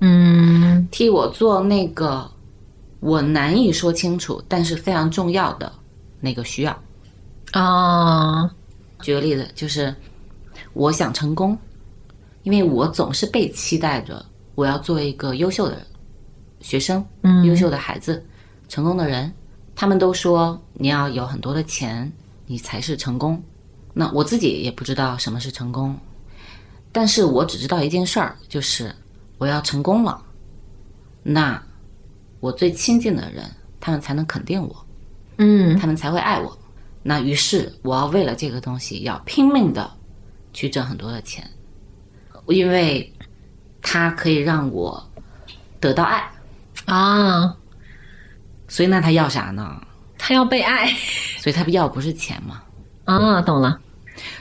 [0.01, 2.31] 嗯替我做那个
[3.01, 5.73] 我难以说清楚，但是非常重要的
[6.21, 6.83] 那个需要。
[7.51, 8.49] 啊，
[9.01, 9.93] 举个例子，就是
[10.77, 11.57] 我想成功，
[12.43, 14.23] 因为我总是被期待着
[14.55, 15.79] 我要做一个优秀的
[16.61, 18.23] 学生，嗯优秀的孩子，
[18.69, 19.33] 成功的人。
[19.75, 22.13] 他们都说你要有很多的钱，
[22.45, 23.43] 你才是成功。
[23.95, 25.97] 那我自己也不知道什么是成功，
[26.93, 28.95] 但是我只知道一件事儿，就是
[29.39, 30.23] 我要成功了，
[31.23, 31.63] 那
[32.41, 33.51] 我最亲近的人，
[33.81, 34.87] 他们才能肯定我，
[35.39, 36.55] 嗯他们才会爱我。
[37.03, 39.91] 那于是我要为了这个东西，要拼命的
[40.57, 41.47] 去挣很多的钱，
[42.47, 43.13] 因为
[43.83, 45.07] 它可以让我
[45.79, 46.33] 得到爱。
[46.87, 47.55] 啊，
[48.67, 49.87] 所以那他要啥呢？
[50.17, 50.87] 他要被爱
[51.41, 52.63] 所以他要不是钱嘛？
[53.05, 53.79] 啊，懂了。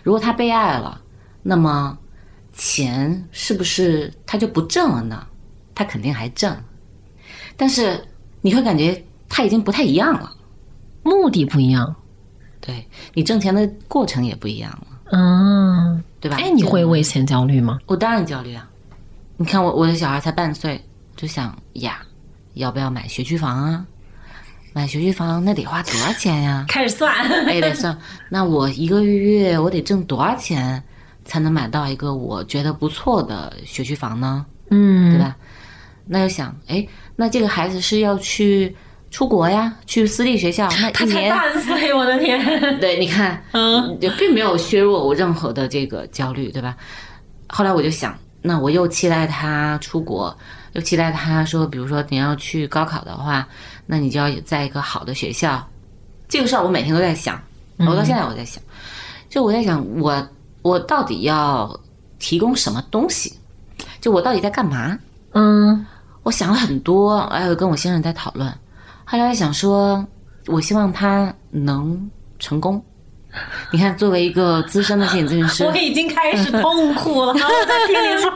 [0.03, 1.01] 如果他被爱了，
[1.43, 1.97] 那么
[2.53, 5.27] 钱是不是他就不挣了呢？
[5.75, 6.55] 他肯定还挣，
[7.57, 8.07] 但是
[8.39, 10.33] 你会感觉他已经不太一样了。
[11.03, 11.93] 目的不一样。
[12.61, 16.37] 对你挣钱的过程也不一样了，啊，对吧？
[16.39, 17.79] 哎，你会为钱焦虑吗？
[17.85, 18.67] 我当然焦虑啊！
[19.37, 20.83] 你看我我的小孩才半岁，
[21.15, 21.99] 就想呀，
[22.53, 23.85] 要不要买学区房啊？
[24.73, 26.65] 买学区房那得花多少钱呀？
[26.69, 27.13] 开始算。
[27.47, 27.97] 哎，得算，
[28.29, 30.81] 那我一个月我得挣多少钱
[31.23, 34.45] 才能买到一个我觉得不错的学区房呢？
[34.71, 35.35] 嗯，对吧？
[36.07, 36.85] 那就想，哎，
[37.15, 38.75] 那这个孩子是要去
[39.11, 42.39] 出国呀，去私立学校，那他才一年，半岁，我的天。
[42.79, 46.75] 对，你看，嗯，就并没有削弱我任何的这个焦虑，对吧？
[47.47, 50.35] 后来我就想，那我又期待他出国，
[50.73, 53.47] 又期待他说，比如说你要去高考的话，
[53.85, 55.65] 那你就要在一个好的学校。
[56.27, 57.41] 这个事儿我每天都在想，
[57.77, 58.61] 我到现在我在想，
[59.29, 60.27] 就我在想，我
[60.61, 61.79] 我到底要
[62.19, 63.31] 提供什么东西？
[64.01, 64.97] 就我到底在干嘛？
[65.33, 65.85] 嗯
[66.23, 68.51] 我想了很多，还有跟我先生在讨论。
[69.05, 70.05] 后来想说，
[70.47, 72.83] 我希望他能成功。
[73.71, 77.33] 你看，作为一个资深的心理咨询师， 我已经开始痛苦了。
[77.35, 78.31] 我在听你说，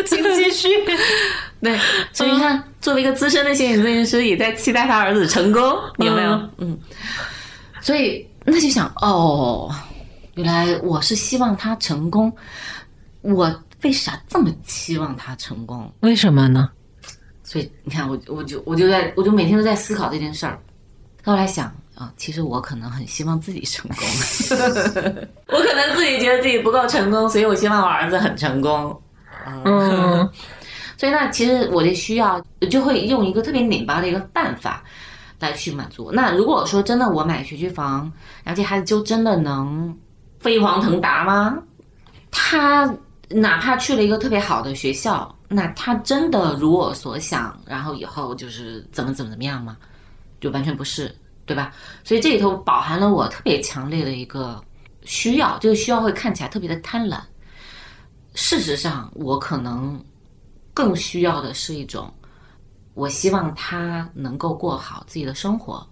[0.06, 0.68] 请继续。
[1.60, 1.78] 对，
[2.12, 5.62] 所以你看，作为一个资深的心理咨询师，也在期待他儿子成功，
[5.98, 6.30] 有没有？
[6.32, 6.78] 嗯嗯。
[7.80, 9.70] 所以那就想，哦，
[10.34, 12.32] 原来我是希望他成功，
[13.20, 15.92] 我为啥这么期望他成功？
[16.00, 16.70] 为什么呢？
[17.54, 20.58] 所以你看，我我就我就在我就每天都在思考这件事儿。
[21.22, 23.98] 后来想啊，其实我可能很希望自己成功，
[25.46, 29.00] 我可能自己觉得自己不够成功，所以我希望我儿子很成功。
[29.64, 30.28] 嗯
[30.98, 34.82] 所以那其实我的需要就会用一个特别拧巴的一个办法
[35.38, 36.10] 来去满足。
[36.12, 38.10] 那如果说真的我买学区房，
[38.42, 39.96] 然后这孩子就真的能
[40.40, 41.56] 飞黄腾达吗？
[42.32, 42.92] 他
[43.28, 49.76] 哪怕去了一个特别好的学校，那他真的如我所想，然后以后就是怎么怎么怎么样吗？
[50.40, 51.14] 就完全不是，
[51.46, 51.72] 对吧？
[52.02, 54.62] 所以这里头饱含了我特别强烈的一个
[55.04, 57.20] 需要，这个需要会看起来特别的贪婪。
[58.34, 60.02] 事实上，我可能
[60.74, 62.12] 更需要的是一种，
[62.94, 65.86] 我希望他能够过好自己的生活，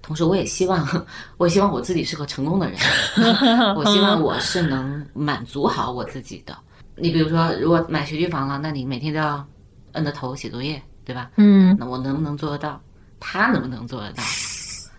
[0.00, 1.04] 同时我也希望，
[1.36, 2.78] 我希望我自己是个成功的人，
[3.74, 6.56] 我希望我是能满足好我自己的。
[7.00, 9.46] 你比如说，如果买学区房了，那你每天都要
[9.92, 11.30] 摁着头写作业，对吧？
[11.36, 12.80] 嗯那我能不能做得到？
[13.20, 14.22] 他能不能做得到？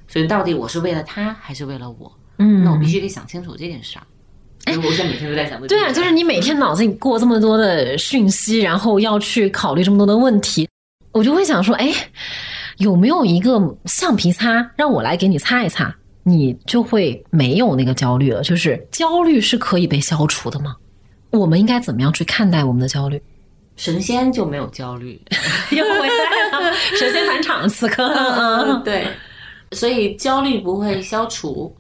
[0.08, 2.12] 所以到底我是为了他还是为了我？
[2.38, 4.06] 嗯，那我必须得想清楚这件事儿。
[4.66, 10.68] 所以我现在每天都在想这件对啊，就是你每天脑子里过这么多的讯息，然后要去考虑这么多的问题，
[11.12, 11.94] 我就会想说，哎，
[12.78, 18.42] 有没有一个橡皮擦让我来给你擦一擦，你就会没有那个焦虑了。
[18.42, 20.76] 就是焦虑是可以被消除的吗？
[21.32, 23.22] 我们应该怎么样去看待我们的焦虑？
[23.76, 25.20] 神仙就没有焦虑，
[25.72, 29.08] 又回来了， 神仙返场，此刻，嗯对，
[29.72, 31.74] 所以焦虑不会消除，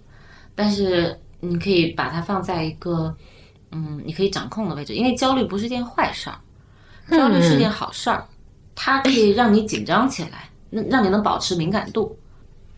[0.55, 3.13] 但是你可以把它放在一个
[3.71, 6.39] 嗯，你可以掌控的位置，因为焦虑不是件坏事儿，
[7.17, 8.25] 焦虑是件好事儿，
[8.75, 12.17] 它可以让你紧张起来，让让你能保持敏感度。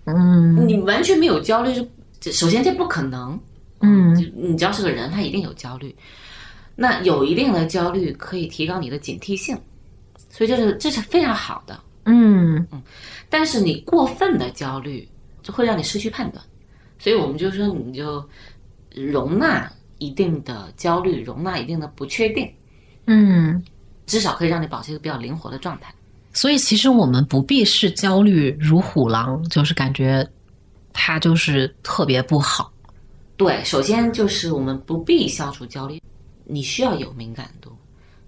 [0.06, 1.88] 嗯你完全没有焦虑是，
[2.20, 3.40] 这首先这不可能。
[3.82, 5.96] 嗯你只要是个人，他一定有焦虑。
[6.82, 9.56] 那有一定的焦虑可以提高你的警惕性，
[10.32, 11.80] 所以这是这是非常好的。
[12.06, 12.82] 嗯嗯
[13.30, 15.08] 但是你过分的焦虑
[15.44, 16.44] 就会让你失去判断，
[16.98, 18.28] 所以我们就说你就
[18.96, 22.52] 容纳一定的焦虑，容纳一定的不确定，
[23.06, 23.64] 嗯。
[24.08, 25.94] 至少可以让你保持一个比较灵活的状态。
[26.34, 30.28] 所以其实我们不必视焦虑如虎狼，就是感觉
[30.92, 32.74] 它就是特别不好。
[33.38, 36.02] 对，首先就是我们不必消除焦虑，
[36.46, 37.72] 你需要有敏感度，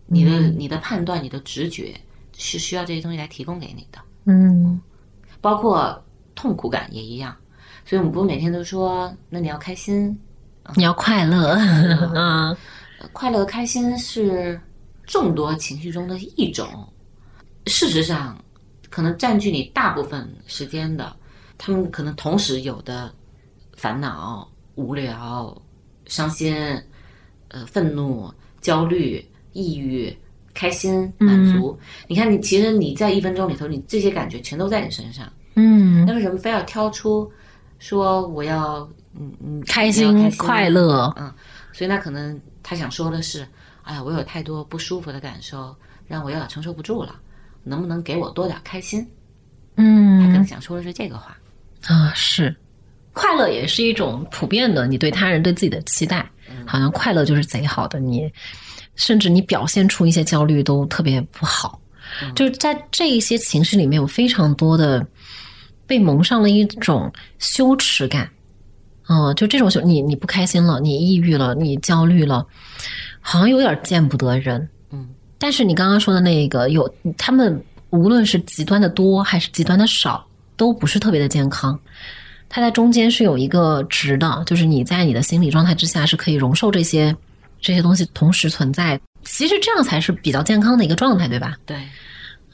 [0.05, 1.93] 你的、你的判断、你的直觉
[2.37, 3.99] 是需要这些东西来提供给你的。
[4.25, 4.81] 嗯。
[5.41, 6.01] 包括
[6.35, 7.35] 痛苦感也一样。
[7.85, 10.17] 所以我们不是每天都说，那你要开心，
[10.75, 11.55] 你要快乐，
[12.15, 12.55] 嗯。
[13.11, 14.59] 快乐、开心是
[15.05, 16.65] 众多情绪中的一种。
[17.67, 18.41] 事实上，
[18.89, 21.13] 可能占据你大部分时间的，
[21.57, 23.13] 他们可能同时有的
[23.75, 25.53] 烦恼、无聊、
[26.05, 26.55] 伤心、
[27.53, 28.29] 呃愤怒、
[28.59, 29.23] 焦虑、
[29.53, 30.13] 抑郁、
[30.53, 31.79] 开心、满足。
[32.07, 35.31] 你看，你其实你在一分钟里头，你这些感觉全都在你身上。
[35.55, 37.31] 嗯，那为什么非要挑出
[37.79, 38.79] 说我要
[39.13, 41.31] 嗯嗯开心快乐，嗯，
[41.71, 43.47] 所以那可能他想说的是，
[43.83, 45.75] 哎呀，我有太多不舒服的感受，
[46.07, 47.15] 让我有点承受不住了，
[47.63, 49.07] 能不能给我多点开心？
[49.77, 51.37] 嗯他可能嗯想说的是这个话。
[51.85, 52.55] 啊是，
[53.11, 56.27] 快乐也是一种普遍的你对他人对自己的期待，
[56.65, 58.31] 好像快乐就是贼好的，你
[58.95, 61.79] 甚至你表现出一些焦虑都特别不好，
[62.35, 65.05] 就是在这一些情绪里面有非常多的
[65.87, 68.29] 被蒙上了一种羞耻感。
[69.09, 72.45] 嗯，就这种羞，你你不开心了，你抑郁了，你焦虑了，
[73.19, 74.69] 好像有点见不得人。
[74.91, 81.77] 嗯，但是你刚刚说的那个，有他们无论是极端的多还是极端的少，都不是特别的健康。
[82.55, 87.15] 它在中间是有一个值的，就是你在你的心理状态之下是可以容受这些
[87.59, 88.99] 这些东西同时存在。
[89.23, 91.57] 其实这样才是比较健康的一个状态，对吧？
[91.65, 91.75] 对，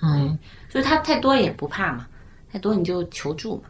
[0.02, 0.39] 嗯
[0.70, 2.08] 就是它太多也不怕嘛，
[2.50, 3.64] 太多你就求助嘛。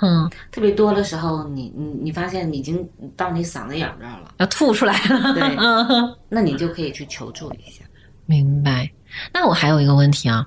[0.00, 2.84] 嗯，特别多的时候，你你你发现你已经
[3.16, 5.32] 到你嗓子眼儿这儿了，要吐出来了。
[5.38, 7.84] 对嗯那你就可以去求助一下。
[8.26, 8.90] 明白。
[9.32, 10.44] 那我还有一个问题啊，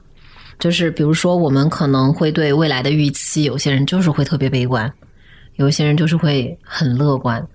[0.59, 4.91] 就是比如说我们可能会对未来的预期，有些人就是会特别悲观，
[5.55, 7.45] 有一些人就是会很乐观。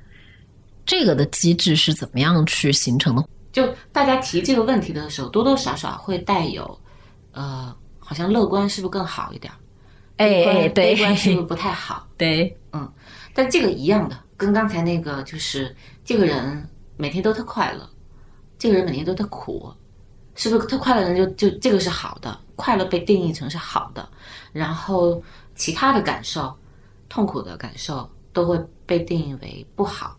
[0.84, 3.24] 这个的机制是怎么样去形成的？
[3.52, 6.78] 就大家提这个问题的时候，多多少少会带有，
[7.32, 9.52] 呃，好像乐观是不是更好一点
[10.16, 12.06] 哎，对悲观是不是不太好？
[12.16, 12.90] 对，嗯
[13.34, 15.74] 但这个一样的，跟刚才那个就是
[16.04, 17.88] 这个人每天都特快乐，
[18.58, 19.72] 这个人每天都特苦，
[20.34, 22.38] 是不是特快乐的人就就这个是好的？
[22.56, 24.08] 快乐被定义成是好的，
[24.52, 25.22] 然后
[25.54, 26.56] 其他的感受、
[27.18, 28.56] 痛苦的感受都会
[28.86, 30.16] 被定义为不好。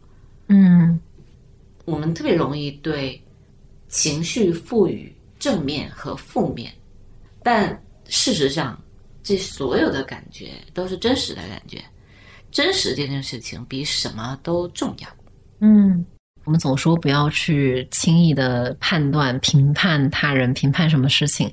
[0.49, 0.99] 嗯
[1.85, 3.23] 我们特别容易对
[3.87, 6.73] 情绪赋予正面和负面，
[7.41, 8.77] 但事实上，
[9.23, 11.81] 这所有的感觉都是真实的感觉。
[12.51, 15.07] 真实这件事情比什么都重要。
[15.59, 16.05] 嗯，
[16.43, 21.49] 我们总说不要去轻易的判断、评判他人、评判什么事情，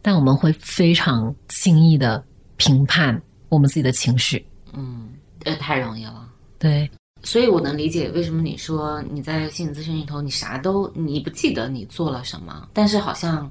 [0.00, 2.24] 但我们会非常轻易的
[2.56, 3.20] 评判
[3.50, 4.42] 我们自己的情绪。
[4.72, 5.10] 嗯，
[5.44, 6.28] 呃，太容易了。
[6.58, 6.90] 对，
[7.22, 13.50] 所以我能理解为什么你说你在心理咨询里头，你啥都你不记得你做了什么，但是好像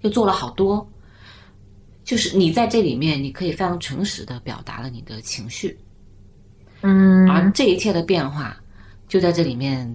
[0.00, 0.86] 又做了好多。
[2.04, 5.78] 就是你在这里面，你可以非常诚实的表达了你的情绪，
[6.80, 8.56] 嗯而这一切的变化
[9.06, 9.86] 就在这里面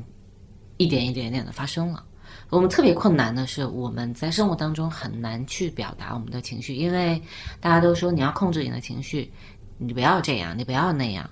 [0.77, 2.05] 一点一点一点的发生了。
[2.49, 7.21] 我们特别困难的是，我们在生活当中很难去表达我们的情绪，因为
[7.59, 9.29] 大家都说你要控制你的情绪，
[9.77, 11.29] 你不要这样，你不要那样，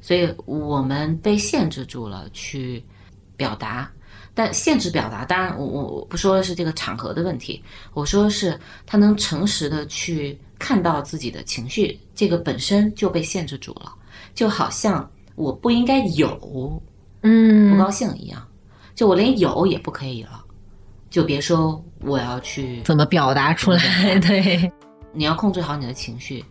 [0.00, 2.84] 所以我们被限制住了去
[3.36, 3.90] 表达。
[4.34, 7.62] 但限制表达，当然我我我不说的是这个场合的问题，
[7.92, 13.92] 我说的是他能诚实的去看到自己的情绪，这个本身就被限制住了。
[14.34, 16.28] 就好像我不应该有
[17.20, 18.42] 嗯不嗯高兴一样，
[18.94, 20.42] 就我连有也不可以了，
[21.10, 24.18] 就别说我要去，怎么表达出来？
[24.18, 24.72] 对，
[25.12, 26.42] 你要控制好你的情绪，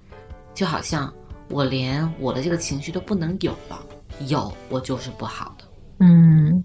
[0.53, 1.11] 就好像
[1.51, 3.79] 我连我的这个情绪都不能有了，
[4.27, 5.65] 有我就是不好的，
[5.99, 6.63] 嗯。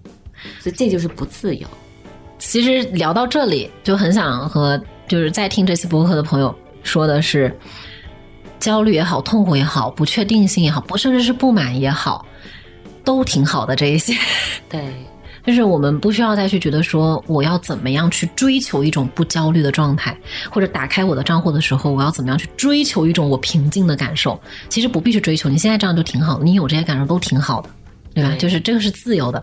[0.61, 1.67] 所以这就是不自由。
[2.39, 4.79] 其实聊到这里，就很想和
[5.09, 7.59] 就是在听这期播客的朋友说的是，
[8.61, 12.27] 焦虑也好，痛苦也好，不确定性也好，不甚至是不满也好，
[13.03, 13.75] 都挺好的。
[13.75, 14.13] 这一些，
[14.69, 14.93] 对，
[15.47, 20.17] 就是我们不需要再去觉得说我要怎么样去追求一种不焦虑的状态，
[20.51, 24.39] 或者打开我的账户的时候，我要怎么样去追求一种我平静的感受。
[24.69, 27.71] 其实不必去追求，你现在这样就挺好的，你有这些感受都挺好的，
[28.13, 28.31] 对吧？
[28.31, 29.43] 对就是这个是自由的。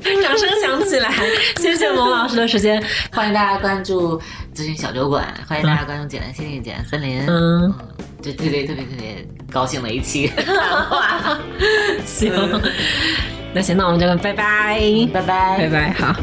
[0.22, 1.10] 掌声响起来，
[1.60, 2.82] 谢谢蒙老师的时间。
[3.12, 4.18] 欢迎大家关注
[4.54, 7.20] 咨询小酒馆，欢迎大家关注简单心理、简单森林。
[7.26, 7.74] 嗯，嗯，
[8.22, 11.38] 这特别特别特别高兴的一期 谈话，
[12.04, 12.32] 行，
[13.52, 14.80] 那行，那我们就拜拜，
[15.12, 15.58] 拜拜。
[15.58, 16.14] 拜拜，好。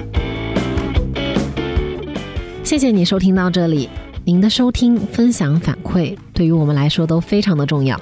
[2.63, 3.89] 谢谢你收听到这里，
[4.28, 7.97] 您的收听、分享、反馈对于我们来说都非常的重要。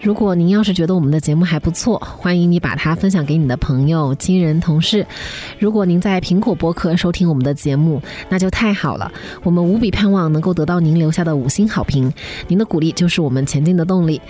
[0.00, 5.04] 如果您要是觉得我们的节目还不错，欢迎你把它分享给你的朋友、亲人、同事。
[5.58, 9.10] 如果您在苹果播客收听我们的节目，那就太好了。
[9.42, 12.12] 我们无比盼望能够得到您留下的五星好评，
[12.46, 14.20] 您的鼓励就是我们前进的动力。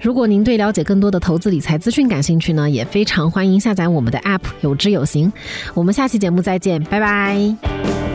[0.00, 5.30] 如果您对了解更多的投资理财资讯感兴趣呢，也非常欢迎下载我们的 App，有知有行。
[5.74, 8.05] 我们下期节目再见，拜拜。